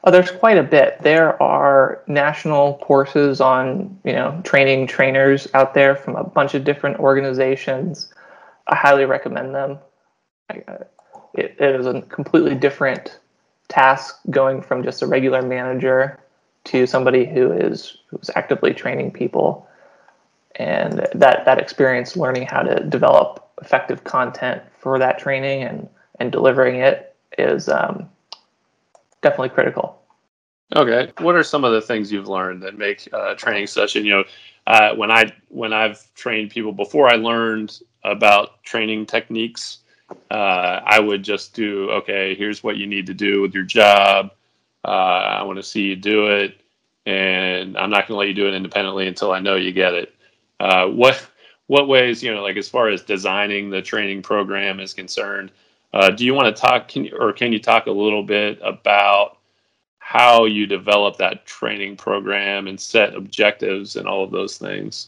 Oh, 0.03 0.11
there's 0.11 0.29
quite 0.29 0.57
a 0.57 0.63
bit. 0.63 0.99
There 1.01 1.41
are 1.41 2.03
national 2.05 2.75
courses 2.77 3.41
on, 3.41 3.99
you 4.03 4.13
know, 4.13 4.39
training 4.43 4.85
trainers 4.85 5.47
out 5.55 5.73
there 5.73 5.95
from 5.95 6.15
a 6.15 6.23
bunch 6.23 6.53
of 6.53 6.63
different 6.63 6.99
organizations. 6.99 8.13
I 8.67 8.75
highly 8.75 9.05
recommend 9.05 9.55
them. 9.55 9.79
It, 10.49 11.57
it 11.59 11.75
is 11.75 11.87
a 11.87 12.01
completely 12.03 12.53
different 12.53 13.19
task 13.67 14.19
going 14.29 14.61
from 14.61 14.83
just 14.83 15.01
a 15.01 15.07
regular 15.07 15.41
manager 15.41 16.19
to 16.65 16.85
somebody 16.85 17.25
who 17.25 17.51
is 17.51 17.97
who's 18.07 18.29
actively 18.35 18.73
training 18.73 19.11
people, 19.11 19.67
and 20.55 21.07
that 21.13 21.45
that 21.45 21.59
experience 21.59 22.15
learning 22.15 22.47
how 22.47 22.61
to 22.61 22.83
develop 22.85 23.49
effective 23.61 24.03
content 24.03 24.61
for 24.79 24.99
that 24.99 25.19
training 25.19 25.63
and 25.63 25.87
and 26.19 26.31
delivering 26.31 26.75
it 26.75 27.15
is 27.37 27.67
um, 27.67 28.09
definitely 29.21 29.49
critical. 29.49 30.01
Okay, 30.75 31.11
what 31.19 31.35
are 31.35 31.43
some 31.43 31.63
of 31.63 31.73
the 31.73 31.81
things 31.81 32.11
you've 32.11 32.27
learned 32.27 32.63
that 32.63 32.77
make 32.77 33.07
a 33.13 33.17
uh, 33.17 33.35
training 33.35 33.67
session? 33.67 34.05
You 34.05 34.11
know, 34.11 34.23
uh, 34.67 34.95
when 34.95 35.11
I 35.11 35.33
when 35.49 35.73
I've 35.73 36.13
trained 36.15 36.51
people 36.51 36.71
before, 36.71 37.07
I 37.07 37.15
learned 37.15 37.79
about 38.03 38.63
training 38.63 39.05
techniques. 39.05 39.79
Uh, 40.31 40.81
I 40.85 40.99
would 40.99 41.23
just 41.23 41.53
do 41.53 41.89
okay. 41.91 42.35
Here's 42.35 42.63
what 42.63 42.77
you 42.77 42.87
need 42.87 43.05
to 43.07 43.13
do 43.13 43.41
with 43.41 43.53
your 43.53 43.63
job. 43.63 44.31
Uh, 44.83 44.87
I 44.87 45.43
want 45.43 45.57
to 45.57 45.63
see 45.63 45.81
you 45.81 45.95
do 45.95 46.27
it, 46.27 46.59
and 47.05 47.77
I'm 47.77 47.89
not 47.89 48.07
going 48.07 48.15
to 48.15 48.15
let 48.15 48.27
you 48.27 48.33
do 48.33 48.47
it 48.47 48.53
independently 48.53 49.07
until 49.07 49.31
I 49.31 49.39
know 49.39 49.55
you 49.55 49.71
get 49.71 49.93
it. 49.93 50.14
Uh, 50.59 50.87
what 50.87 51.25
what 51.67 51.87
ways 51.87 52.21
you 52.21 52.33
know, 52.33 52.43
like 52.43 52.57
as 52.57 52.69
far 52.69 52.89
as 52.89 53.01
designing 53.01 53.69
the 53.69 53.81
training 53.81 54.21
program 54.21 54.79
is 54.79 54.93
concerned, 54.93 55.51
uh, 55.93 56.09
do 56.09 56.25
you 56.25 56.33
want 56.33 56.55
to 56.55 56.61
talk 56.61 56.87
can 56.87 57.05
you, 57.05 57.17
or 57.19 57.33
can 57.33 57.51
you 57.51 57.59
talk 57.59 57.87
a 57.87 57.91
little 57.91 58.23
bit 58.23 58.59
about 58.63 59.37
how 59.99 60.45
you 60.45 60.67
develop 60.67 61.17
that 61.17 61.45
training 61.45 61.97
program 61.97 62.67
and 62.67 62.79
set 62.79 63.15
objectives 63.15 63.95
and 63.95 64.07
all 64.07 64.23
of 64.23 64.31
those 64.31 64.57
things? 64.57 65.07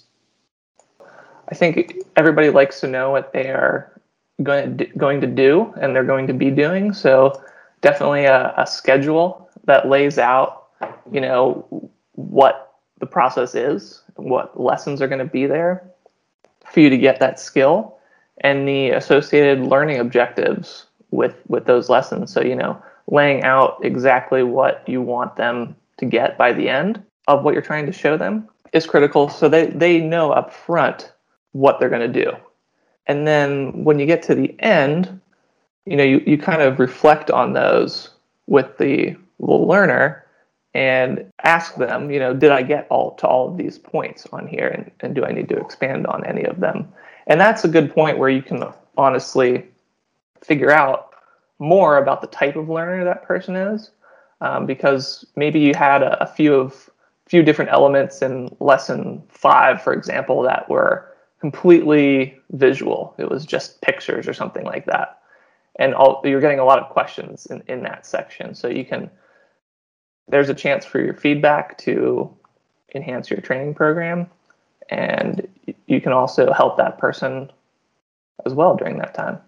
I 1.49 1.55
think 1.55 1.97
everybody 2.15 2.49
likes 2.49 2.79
to 2.81 2.87
know 2.87 3.11
what 3.11 3.31
they 3.31 3.49
are 3.49 4.01
going 4.43 4.77
to 4.77 4.85
going 4.97 5.21
to 5.21 5.27
do 5.27 5.73
and 5.79 5.95
they're 5.95 6.03
going 6.03 6.27
to 6.27 6.33
be 6.33 6.49
doing. 6.49 6.93
So 6.93 7.41
definitely 7.81 8.25
a, 8.25 8.53
a 8.57 8.67
schedule 8.67 9.49
that 9.65 9.87
lays 9.87 10.17
out, 10.17 10.69
you 11.11 11.21
know, 11.21 11.91
what 12.13 12.73
the 12.99 13.05
process 13.05 13.55
is, 13.55 14.01
what 14.29 14.59
lessons 14.59 15.01
are 15.01 15.07
going 15.07 15.19
to 15.19 15.25
be 15.25 15.45
there 15.45 15.83
for 16.65 16.79
you 16.79 16.89
to 16.89 16.97
get 16.97 17.19
that 17.19 17.39
skill 17.39 17.97
and 18.39 18.67
the 18.67 18.91
associated 18.91 19.61
learning 19.61 19.99
objectives 19.99 20.85
with 21.11 21.35
with 21.47 21.65
those 21.65 21.89
lessons. 21.89 22.31
So 22.31 22.41
you 22.41 22.55
know, 22.55 22.81
laying 23.07 23.43
out 23.43 23.79
exactly 23.83 24.43
what 24.43 24.83
you 24.87 25.01
want 25.01 25.35
them 25.35 25.75
to 25.97 26.05
get 26.05 26.37
by 26.37 26.53
the 26.53 26.69
end 26.69 27.03
of 27.27 27.43
what 27.43 27.53
you're 27.53 27.63
trying 27.63 27.85
to 27.85 27.91
show 27.91 28.17
them 28.17 28.47
is 28.73 28.85
critical. 28.85 29.29
So 29.29 29.49
they 29.49 29.67
they 29.67 29.99
know 29.99 30.31
up 30.31 30.53
front 30.53 31.11
what 31.53 31.79
they're 31.79 31.89
going 31.89 32.11
to 32.11 32.23
do, 32.23 32.31
and 33.07 33.27
then 33.27 33.83
when 33.83 33.99
you 33.99 34.05
get 34.05 34.21
to 34.23 34.35
the 34.35 34.55
end, 34.59 35.19
you 35.85 35.95
know, 35.95 36.03
you, 36.03 36.21
you 36.25 36.37
kind 36.37 36.61
of 36.61 36.79
reflect 36.79 37.31
on 37.31 37.53
those 37.53 38.11
with 38.47 38.77
the 38.77 39.15
learner 39.39 40.23
and 40.77 41.25
ask 41.43 41.73
them, 41.73 42.11
you 42.11 42.19
know, 42.19 42.35
did 42.35 42.51
I 42.51 42.61
get 42.61 42.85
all 42.91 43.15
to 43.15 43.25
all 43.25 43.49
of 43.49 43.57
these 43.57 43.79
points 43.79 44.27
on 44.31 44.45
here 44.45 44.67
and, 44.67 44.91
and 44.99 45.15
do 45.15 45.25
I 45.25 45.31
need 45.31 45.49
to 45.49 45.57
expand 45.57 46.05
on 46.05 46.23
any 46.23 46.43
of 46.43 46.59
them? 46.59 46.87
And 47.25 47.41
that's 47.41 47.65
a 47.65 47.67
good 47.67 47.91
point 47.91 48.19
where 48.19 48.29
you 48.29 48.43
can 48.43 48.63
honestly 48.95 49.65
figure 50.43 50.69
out 50.69 51.15
more 51.57 51.97
about 51.97 52.21
the 52.21 52.27
type 52.27 52.55
of 52.55 52.69
learner 52.69 53.03
that 53.03 53.23
person 53.23 53.55
is. 53.55 53.89
Um, 54.39 54.67
because 54.67 55.25
maybe 55.35 55.59
you 55.59 55.73
had 55.75 56.03
a, 56.03 56.23
a 56.23 56.27
few 56.27 56.53
of 56.53 56.91
few 57.25 57.41
different 57.41 57.71
elements 57.71 58.21
in 58.21 58.55
lesson 58.59 59.23
five, 59.29 59.81
for 59.81 59.93
example, 59.93 60.43
that 60.43 60.69
were 60.69 61.11
completely 61.39 62.37
visual. 62.51 63.15
It 63.17 63.27
was 63.31 63.47
just 63.47 63.81
pictures 63.81 64.27
or 64.27 64.33
something 64.35 64.63
like 64.63 64.85
that. 64.85 65.21
And 65.79 65.95
all, 65.95 66.21
you're 66.23 66.39
getting 66.39 66.59
a 66.59 66.65
lot 66.65 66.77
of 66.77 66.89
questions 66.89 67.47
in, 67.47 67.63
in 67.67 67.81
that 67.81 68.05
section. 68.05 68.53
So 68.53 68.67
you 68.67 68.85
can 68.85 69.09
there's 70.27 70.49
a 70.49 70.53
chance 70.53 70.85
for 70.85 70.99
your 70.99 71.13
feedback 71.13 71.77
to 71.79 72.29
enhance 72.95 73.29
your 73.29 73.41
training 73.41 73.73
program 73.73 74.27
and 74.89 75.47
you 75.87 75.99
can 75.99 76.13
also 76.13 76.51
help 76.53 76.77
that 76.77 76.97
person 76.97 77.51
as 78.45 78.53
well 78.53 78.75
during 78.75 78.97
that 78.97 79.13
time. 79.13 79.39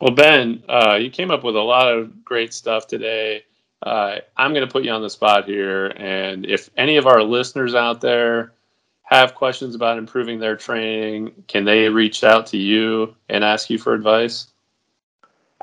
Well 0.00 0.14
ben 0.14 0.62
uh, 0.68 0.98
you 1.00 1.10
came 1.10 1.30
up 1.30 1.44
with 1.44 1.56
a 1.56 1.60
lot 1.60 1.92
of 1.92 2.24
great 2.24 2.52
stuff 2.52 2.86
today. 2.86 3.44
Uh, 3.82 4.16
i'm 4.38 4.54
going 4.54 4.66
to 4.66 4.72
put 4.72 4.84
you 4.84 4.90
on 4.90 5.02
the 5.02 5.10
spot 5.10 5.44
here 5.44 5.88
and 5.96 6.46
if 6.46 6.70
any 6.78 6.96
of 6.96 7.06
our 7.06 7.22
listeners 7.22 7.74
out 7.74 8.00
there 8.00 8.54
have 9.02 9.34
questions 9.34 9.74
about 9.74 9.98
improving 9.98 10.40
their 10.40 10.56
training 10.56 11.30
can 11.46 11.64
they 11.64 11.88
reach 11.90 12.24
out 12.24 12.46
to 12.46 12.56
you 12.56 13.14
and 13.28 13.44
ask 13.44 13.68
you 13.68 13.76
for 13.76 13.92
advice 13.92 14.48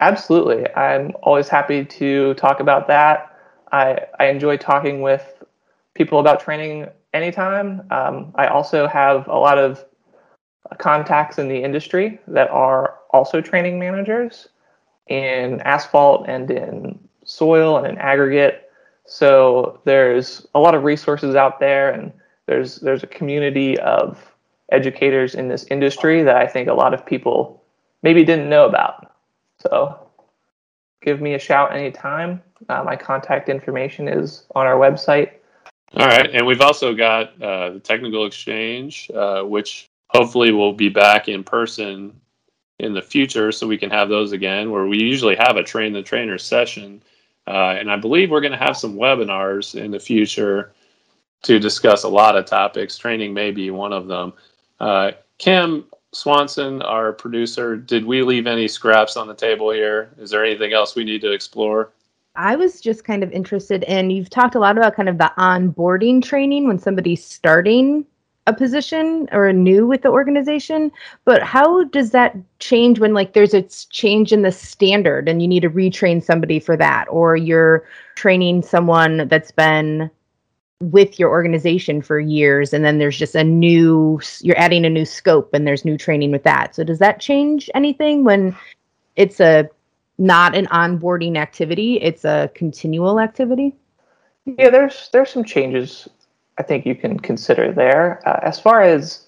Absolutely. 0.01 0.69
I'm 0.75 1.11
always 1.21 1.47
happy 1.47 1.85
to 1.85 2.33
talk 2.35 2.59
about 2.59 2.87
that. 2.87 3.37
I, 3.71 3.99
I 4.19 4.27
enjoy 4.27 4.57
talking 4.57 5.01
with 5.01 5.43
people 5.93 6.19
about 6.19 6.39
training 6.39 6.87
anytime. 7.13 7.83
Um, 7.91 8.33
I 8.35 8.47
also 8.47 8.87
have 8.87 9.27
a 9.27 9.35
lot 9.35 9.57
of 9.57 9.85
contacts 10.79 11.37
in 11.37 11.47
the 11.47 11.63
industry 11.63 12.19
that 12.27 12.49
are 12.49 12.95
also 13.11 13.41
training 13.41 13.79
managers 13.79 14.47
in 15.07 15.61
asphalt 15.61 16.27
and 16.27 16.49
in 16.49 16.99
soil 17.25 17.77
and 17.77 17.85
in 17.87 17.97
aggregate. 17.97 18.69
So 19.05 19.79
there's 19.85 20.47
a 20.55 20.59
lot 20.59 20.75
of 20.75 20.83
resources 20.83 21.35
out 21.35 21.59
there, 21.59 21.91
and 21.91 22.11
there's 22.47 22.77
there's 22.77 23.03
a 23.03 23.07
community 23.07 23.77
of 23.79 24.33
educators 24.71 25.35
in 25.35 25.49
this 25.49 25.65
industry 25.65 26.23
that 26.23 26.37
I 26.37 26.47
think 26.47 26.69
a 26.69 26.73
lot 26.73 26.93
of 26.93 27.05
people 27.05 27.63
maybe 28.01 28.23
didn't 28.23 28.49
know 28.49 28.65
about. 28.65 29.12
So 29.63 30.09
give 31.01 31.21
me 31.21 31.33
a 31.33 31.39
shout 31.39 31.75
anytime. 31.75 32.41
Uh, 32.69 32.83
my 32.83 32.95
contact 32.95 33.49
information 33.49 34.07
is 34.07 34.45
on 34.55 34.65
our 34.65 34.75
website. 34.75 35.31
All 35.95 36.07
right. 36.07 36.29
And 36.33 36.45
we've 36.45 36.61
also 36.61 36.93
got 36.93 37.41
uh, 37.41 37.71
the 37.71 37.79
Technical 37.79 38.25
Exchange, 38.25 39.11
uh, 39.13 39.43
which 39.43 39.89
hopefully 40.07 40.51
will 40.51 40.73
be 40.73 40.89
back 40.89 41.27
in 41.27 41.43
person 41.43 42.19
in 42.79 42.93
the 42.93 43.01
future 43.01 43.51
so 43.51 43.67
we 43.67 43.77
can 43.77 43.89
have 43.89 44.09
those 44.09 44.31
again, 44.31 44.71
where 44.71 44.87
we 44.87 44.99
usually 44.99 45.35
have 45.35 45.57
a 45.57 45.63
train 45.63 45.93
the 45.93 46.01
trainer 46.01 46.37
session. 46.37 47.01
Uh, 47.45 47.75
and 47.77 47.91
I 47.91 47.97
believe 47.97 48.31
we're 48.31 48.41
going 48.41 48.53
to 48.53 48.57
have 48.57 48.77
some 48.77 48.95
webinars 48.95 49.79
in 49.79 49.91
the 49.91 49.99
future 49.99 50.73
to 51.43 51.59
discuss 51.59 52.03
a 52.03 52.09
lot 52.09 52.35
of 52.35 52.45
topics. 52.45 52.97
Training 52.97 53.33
may 53.33 53.51
be 53.51 53.69
one 53.69 53.93
of 53.93 54.07
them. 54.07 54.33
Uh, 54.79 55.11
Kim, 55.37 55.85
Swanson, 56.13 56.81
our 56.83 57.11
producer, 57.11 57.75
did 57.75 58.05
we 58.05 58.21
leave 58.21 58.47
any 58.47 58.67
scraps 58.67 59.17
on 59.17 59.27
the 59.27 59.33
table 59.33 59.71
here? 59.71 60.09
Is 60.17 60.29
there 60.29 60.45
anything 60.45 60.73
else 60.73 60.95
we 60.95 61.03
need 61.03 61.21
to 61.21 61.31
explore? 61.31 61.91
I 62.35 62.55
was 62.55 62.81
just 62.81 63.03
kind 63.03 63.23
of 63.23 63.31
interested 63.31 63.83
in 63.83 64.09
you've 64.09 64.29
talked 64.29 64.55
a 64.55 64.59
lot 64.59 64.77
about 64.77 64.95
kind 64.95 65.09
of 65.09 65.17
the 65.17 65.31
onboarding 65.37 66.23
training 66.23 66.67
when 66.67 66.79
somebody's 66.79 67.23
starting 67.23 68.05
a 68.47 68.53
position 68.53 69.29
or 69.31 69.53
new 69.53 69.87
with 69.87 70.01
the 70.01 70.09
organization, 70.09 70.91
but 71.25 71.41
how 71.43 71.85
does 71.85 72.11
that 72.11 72.35
change 72.59 72.99
when 72.99 73.13
like 73.13 73.33
there's 73.33 73.53
a 73.53 73.61
change 73.61 74.33
in 74.33 74.41
the 74.41 74.51
standard 74.51 75.29
and 75.29 75.41
you 75.41 75.47
need 75.47 75.61
to 75.61 75.69
retrain 75.69 76.21
somebody 76.21 76.59
for 76.59 76.75
that 76.75 77.05
or 77.09 77.35
you're 77.35 77.85
training 78.15 78.61
someone 78.61 79.27
that's 79.29 79.51
been 79.51 80.09
with 80.91 81.17
your 81.17 81.29
organization 81.29 82.01
for 82.01 82.19
years 82.19 82.73
and 82.73 82.83
then 82.83 82.97
there's 82.97 83.17
just 83.17 83.35
a 83.35 83.43
new 83.43 84.19
you're 84.41 84.57
adding 84.57 84.85
a 84.85 84.89
new 84.89 85.05
scope 85.05 85.53
and 85.53 85.65
there's 85.65 85.85
new 85.85 85.97
training 85.97 86.31
with 86.31 86.43
that. 86.43 86.75
So 86.75 86.83
does 86.83 86.99
that 86.99 87.19
change 87.19 87.69
anything 87.73 88.23
when 88.23 88.55
it's 89.15 89.39
a 89.39 89.69
not 90.17 90.55
an 90.55 90.67
onboarding 90.67 91.37
activity 91.37 91.95
it's 92.01 92.25
a 92.25 92.51
continual 92.53 93.19
activity? 93.19 93.73
Yeah 94.45 94.69
there's 94.69 95.09
there's 95.13 95.29
some 95.29 95.43
changes 95.43 96.07
i 96.57 96.63
think 96.63 96.85
you 96.85 96.95
can 96.95 97.19
consider 97.19 97.71
there. 97.71 98.21
Uh, 98.27 98.39
as 98.43 98.59
far 98.59 98.81
as 98.81 99.25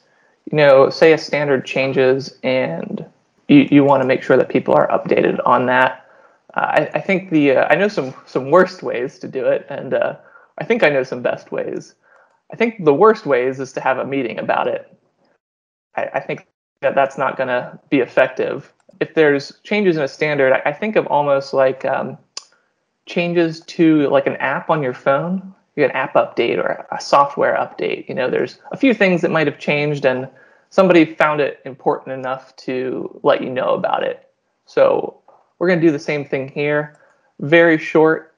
you 0.52 0.58
know 0.58 0.90
say 0.90 1.14
a 1.14 1.18
standard 1.18 1.66
changes 1.66 2.38
and 2.44 3.06
you, 3.48 3.68
you 3.72 3.84
want 3.84 4.02
to 4.02 4.08
make 4.08 4.24
sure 4.24 4.38
that 4.38 4.50
people 4.50 4.74
are 4.74 4.88
updated 4.90 5.40
on 5.46 5.66
that 5.68 6.06
uh, 6.56 6.60
I, 6.60 6.90
I 6.96 7.02
think 7.02 7.30
the 7.30 7.52
uh, 7.58 7.68
i 7.70 7.76
know 7.76 7.88
some 7.88 8.14
some 8.26 8.52
worst 8.52 8.84
ways 8.84 9.18
to 9.20 9.28
do 9.28 9.46
it 9.46 9.66
and 9.70 9.94
uh, 9.94 10.18
I 10.58 10.64
think 10.64 10.84
I 10.84 10.90
know 10.90 11.04
some 11.04 11.22
best 11.22 11.52
ways. 11.52 11.96
I 12.52 12.56
think 12.56 12.86
the 12.86 12.94
worst 12.94 13.26
ways 13.26 13.60
is 13.60 13.74
to 13.74 13.82
have 13.82 13.98
a 13.98 14.06
meeting 14.06 14.40
about 14.40 14.68
it. 14.68 14.98
I, 15.96 16.06
I 16.16 16.20
think 16.20 16.48
that 16.82 16.96
that's 16.96 17.18
not 17.18 17.38
going 17.38 17.48
to 17.48 17.80
be 17.90 18.00
effective. 18.00 18.72
If 19.00 19.14
there's 19.14 19.60
changes 19.64 19.98
in 19.98 20.04
a 20.04 20.08
standard, 20.08 20.54
I, 20.54 20.70
I 20.70 20.74
think 20.74 20.96
of 20.96 21.08
almost 21.08 21.54
like 21.54 21.84
um, 21.86 22.18
changes 23.06 23.62
to 23.62 24.08
like 24.10 24.28
an 24.28 24.38
app 24.38 24.70
on 24.70 24.82
your 24.82 24.94
phone, 24.94 25.54
you 25.76 25.84
get 25.84 25.90
an 25.92 25.98
app 25.98 26.14
update 26.14 26.58
or 26.58 26.88
a 26.92 27.02
software 27.02 27.56
update. 27.56 28.08
You 28.08 28.16
know, 28.16 28.30
there's 28.30 28.60
a 28.72 28.78
few 28.78 28.94
things 28.94 29.22
that 29.22 29.32
might 29.32 29.48
have 29.48 29.60
changed, 29.60 30.06
and 30.06 30.30
somebody 30.70 31.04
found 31.04 31.42
it 31.42 31.60
important 31.66 32.14
enough 32.14 32.56
to 32.58 33.20
let 33.24 33.42
you 33.42 33.50
know 33.50 33.74
about 33.74 34.04
it. 34.04 34.30
So 34.66 35.22
we're 35.60 35.68
going 35.68 35.82
to 35.82 35.86
do 35.86 35.92
the 35.92 36.00
same 36.00 36.26
thing 36.26 36.48
here. 36.48 37.00
Very 37.40 37.78
short, 37.78 38.36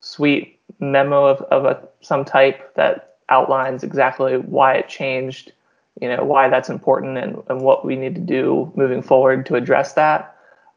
sweet 0.00 0.53
memo 0.78 1.26
of, 1.26 1.40
of 1.42 1.64
a, 1.64 1.88
some 2.00 2.24
type 2.24 2.74
that 2.74 3.16
outlines 3.28 3.82
exactly 3.82 4.36
why 4.36 4.74
it 4.74 4.88
changed, 4.88 5.52
you 6.00 6.08
know, 6.08 6.24
why 6.24 6.48
that's 6.48 6.68
important 6.68 7.18
and, 7.18 7.42
and 7.48 7.60
what 7.60 7.84
we 7.84 7.96
need 7.96 8.14
to 8.14 8.20
do 8.20 8.72
moving 8.74 9.02
forward 9.02 9.46
to 9.46 9.54
address 9.54 9.94
that 9.94 10.36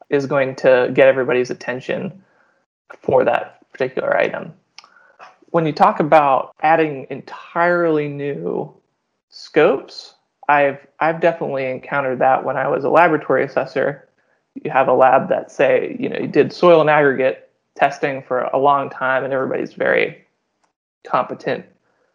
is 0.09 0.25
going 0.25 0.55
to 0.55 0.91
get 0.93 1.07
everybody's 1.07 1.49
attention 1.49 2.23
for 3.01 3.25
that 3.25 3.59
particular 3.71 4.15
item. 4.15 4.53
When 5.49 5.65
you 5.65 5.73
talk 5.73 5.99
about 5.99 6.55
adding 6.61 7.07
entirely 7.09 8.07
new 8.07 8.73
scopes, 9.29 10.15
I've 10.47 10.85
I've 10.99 11.19
definitely 11.19 11.69
encountered 11.69 12.19
that 12.19 12.43
when 12.45 12.57
I 12.57 12.67
was 12.67 12.83
a 12.83 12.89
laboratory 12.89 13.43
assessor. 13.43 14.07
You 14.55 14.71
have 14.71 14.87
a 14.87 14.93
lab 14.93 15.29
that 15.29 15.51
say, 15.51 15.95
you 15.99 16.09
know, 16.09 16.19
you 16.19 16.27
did 16.27 16.51
soil 16.53 16.81
and 16.81 16.89
aggregate 16.89 17.46
testing 17.77 18.21
for 18.23 18.41
a 18.41 18.57
long 18.57 18.89
time, 18.89 19.23
and 19.23 19.33
everybody's 19.33 19.73
very 19.73 20.25
competent 21.05 21.65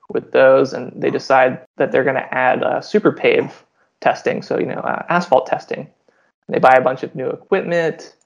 with 0.08 0.32
those. 0.32 0.72
And 0.72 0.92
they 1.00 1.10
decide 1.10 1.64
that 1.76 1.92
they're 1.92 2.04
going 2.04 2.16
to 2.16 2.34
add 2.34 2.62
uh, 2.62 2.80
super 2.80 3.12
pave 3.12 3.64
testing, 4.00 4.42
so 4.42 4.58
you 4.58 4.66
know 4.66 4.80
uh, 4.80 5.04
asphalt 5.08 5.46
testing. 5.46 5.78
And 5.78 6.54
they 6.54 6.58
buy 6.58 6.74
a 6.76 6.82
bunch 6.82 7.02
of 7.02 7.14
new 7.14 7.28
equipment 7.28 8.16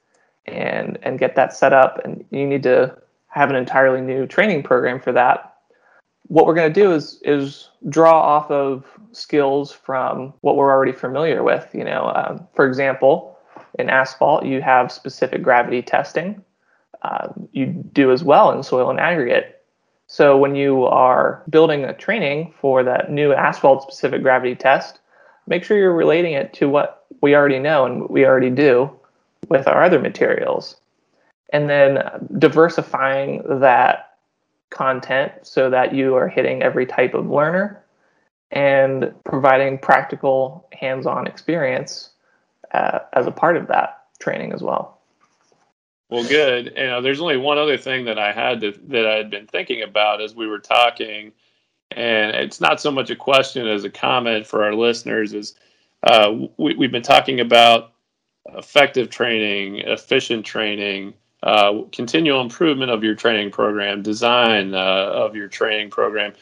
and 0.45 0.97
and 1.03 1.19
get 1.19 1.35
that 1.35 1.53
set 1.53 1.73
up, 1.73 2.01
and 2.03 2.25
you 2.31 2.45
need 2.45 2.63
to 2.63 2.97
have 3.27 3.49
an 3.49 3.55
entirely 3.55 4.01
new 4.01 4.25
training 4.25 4.63
program 4.63 4.99
for 4.99 5.11
that. 5.11 5.53
What 6.27 6.45
we're 6.45 6.55
going 6.55 6.73
to 6.73 6.81
do 6.81 6.91
is 6.91 7.21
is 7.23 7.69
draw 7.89 8.19
off 8.19 8.49
of 8.51 8.85
skills 9.11 9.71
from 9.71 10.33
what 10.41 10.55
we're 10.55 10.71
already 10.71 10.91
familiar 10.91 11.43
with. 11.43 11.69
You 11.73 11.83
know, 11.83 12.11
um, 12.15 12.47
for 12.55 12.67
example, 12.67 13.37
in 13.77 13.89
asphalt, 13.89 14.45
you 14.45 14.61
have 14.61 14.91
specific 14.91 15.43
gravity 15.43 15.81
testing 15.81 16.43
uh, 17.01 17.29
you 17.51 17.67
do 17.67 18.11
as 18.11 18.23
well 18.23 18.51
in 18.51 18.63
soil 18.63 18.89
and 18.89 18.99
aggregate. 18.99 19.61
So 20.07 20.37
when 20.37 20.55
you 20.55 20.85
are 20.85 21.43
building 21.49 21.83
a 21.83 21.93
training 21.93 22.53
for 22.59 22.83
that 22.83 23.11
new 23.11 23.33
asphalt 23.33 23.83
specific 23.83 24.21
gravity 24.21 24.55
test, 24.55 24.99
make 25.47 25.63
sure 25.63 25.77
you're 25.77 25.93
relating 25.93 26.33
it 26.33 26.53
to 26.53 26.69
what 26.69 27.05
we 27.21 27.35
already 27.35 27.59
know 27.59 27.85
and 27.85 28.01
what 28.01 28.11
we 28.11 28.25
already 28.25 28.49
do 28.49 28.89
with 29.49 29.67
our 29.67 29.83
other 29.83 29.99
materials. 29.99 30.77
And 31.53 31.69
then 31.69 32.03
diversifying 32.37 33.43
that 33.59 34.17
content 34.69 35.31
so 35.43 35.69
that 35.69 35.93
you 35.93 36.15
are 36.15 36.27
hitting 36.27 36.61
every 36.61 36.85
type 36.85 37.13
of 37.13 37.29
learner 37.29 37.83
and 38.51 39.13
providing 39.23 39.77
practical 39.77 40.67
hands 40.71 41.05
on 41.05 41.27
experience 41.27 42.09
uh, 42.73 42.99
as 43.13 43.27
a 43.27 43.31
part 43.31 43.57
of 43.57 43.67
that 43.67 44.05
training 44.19 44.53
as 44.53 44.61
well. 44.61 44.96
Well, 46.09 46.23
good. 46.23 46.73
You 46.77 46.87
know, 46.87 47.01
there's 47.01 47.19
only 47.19 47.37
one 47.37 47.57
other 47.57 47.77
thing 47.77 48.05
that 48.05 48.17
I 48.17 48.31
had 48.31 48.61
to, 48.61 48.71
that 48.87 49.05
I 49.05 49.15
had 49.15 49.29
been 49.29 49.47
thinking 49.47 49.83
about 49.83 50.21
as 50.21 50.35
we 50.35 50.47
were 50.47 50.59
talking, 50.59 51.33
and 51.91 52.35
it's 52.35 52.61
not 52.61 52.79
so 52.79 52.91
much 52.91 53.09
a 53.09 53.15
question 53.15 53.67
as 53.67 53.83
a 53.83 53.89
comment 53.89 54.47
for 54.47 54.63
our 54.63 54.73
listeners. 54.73 55.33
Is 55.33 55.55
uh, 56.03 56.33
we, 56.57 56.75
we've 56.75 56.91
been 56.91 57.01
talking 57.01 57.41
about 57.41 57.93
effective 58.55 59.09
training, 59.09 59.79
efficient 59.79 60.45
training, 60.45 61.13
uh, 61.43 61.47
uh, 61.47 61.83
continual 61.91 62.41
improvement 62.41 62.91
of 62.91 63.03
your 63.03 63.15
training 63.15 63.51
program, 63.51 64.01
design 64.01 64.73
uh, 64.73 65.11
of 65.13 65.35
your 65.35 65.47
training 65.47 65.89
program. 65.89 66.33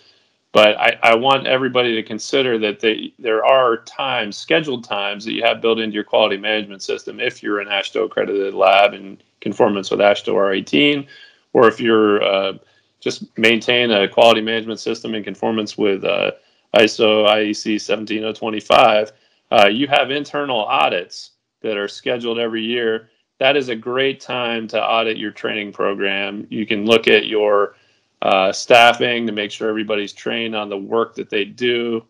But 0.51 0.77
I, 0.79 0.97
I, 1.03 1.15
want 1.15 1.47
everybody 1.47 1.95
to 1.95 2.03
consider 2.03 2.57
that 2.59 2.79
they, 2.79 3.13
there 3.19 3.43
are 3.43 3.83
times, 3.83 4.37
scheduled 4.37 4.85
times, 4.85 5.25
that 5.25 5.33
you 5.33 5.43
have 5.43 5.61
built 5.61 5.79
into 5.79 5.93
your 5.93 6.05
quality 6.05 6.37
management 6.37 6.81
system 6.81 7.19
if 7.19 7.43
you're 7.43 7.59
an 7.59 7.67
AASHTO 7.67 8.05
accredited 8.05 8.53
lab 8.53 8.93
in 8.93 9.17
conformance 9.45 9.91
with 9.91 9.99
AASHTO 9.99 10.33
R18, 10.33 11.07
or 11.53 11.67
if 11.67 11.79
you're 11.79 12.23
uh, 12.23 12.53
just 12.99 13.37
maintain 13.37 13.91
a 13.91 14.07
quality 14.07 14.41
management 14.41 14.79
system 14.79 15.13
in 15.13 15.23
conformance 15.23 15.77
with 15.77 16.03
uh, 16.03 16.31
ISO 16.73 17.27
IEC 17.27 17.79
17025. 17.79 19.11
Uh, 19.51 19.67
you 19.67 19.87
have 19.87 20.09
internal 20.09 20.65
audits 20.65 21.33
that 21.61 21.77
are 21.77 21.87
scheduled 21.87 22.39
every 22.39 22.63
year. 22.63 23.11
That 23.37 23.55
is 23.55 23.69
a 23.69 23.75
great 23.75 24.19
time 24.19 24.67
to 24.69 24.83
audit 24.83 25.17
your 25.17 25.29
training 25.29 25.73
program. 25.73 26.47
You 26.49 26.65
can 26.65 26.87
look 26.87 27.07
at 27.07 27.27
your 27.27 27.75
uh, 28.23 28.51
staffing 28.51 29.27
to 29.27 29.31
make 29.31 29.51
sure 29.51 29.69
everybody's 29.69 30.11
trained 30.11 30.55
on 30.55 30.69
the 30.69 30.77
work 30.77 31.13
that 31.15 31.29
they 31.29 31.45
do. 31.45 32.03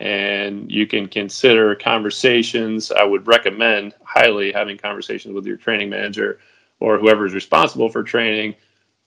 And 0.00 0.72
you 0.72 0.86
can 0.86 1.06
consider 1.06 1.74
conversations. 1.74 2.90
I 2.90 3.04
would 3.04 3.26
recommend 3.26 3.94
highly 4.02 4.52
having 4.52 4.78
conversations 4.78 5.34
with 5.34 5.44
your 5.44 5.58
training 5.58 5.90
manager 5.90 6.38
or 6.80 6.98
whoever's 6.98 7.34
responsible 7.34 7.88
for 7.88 8.02
training 8.02 8.54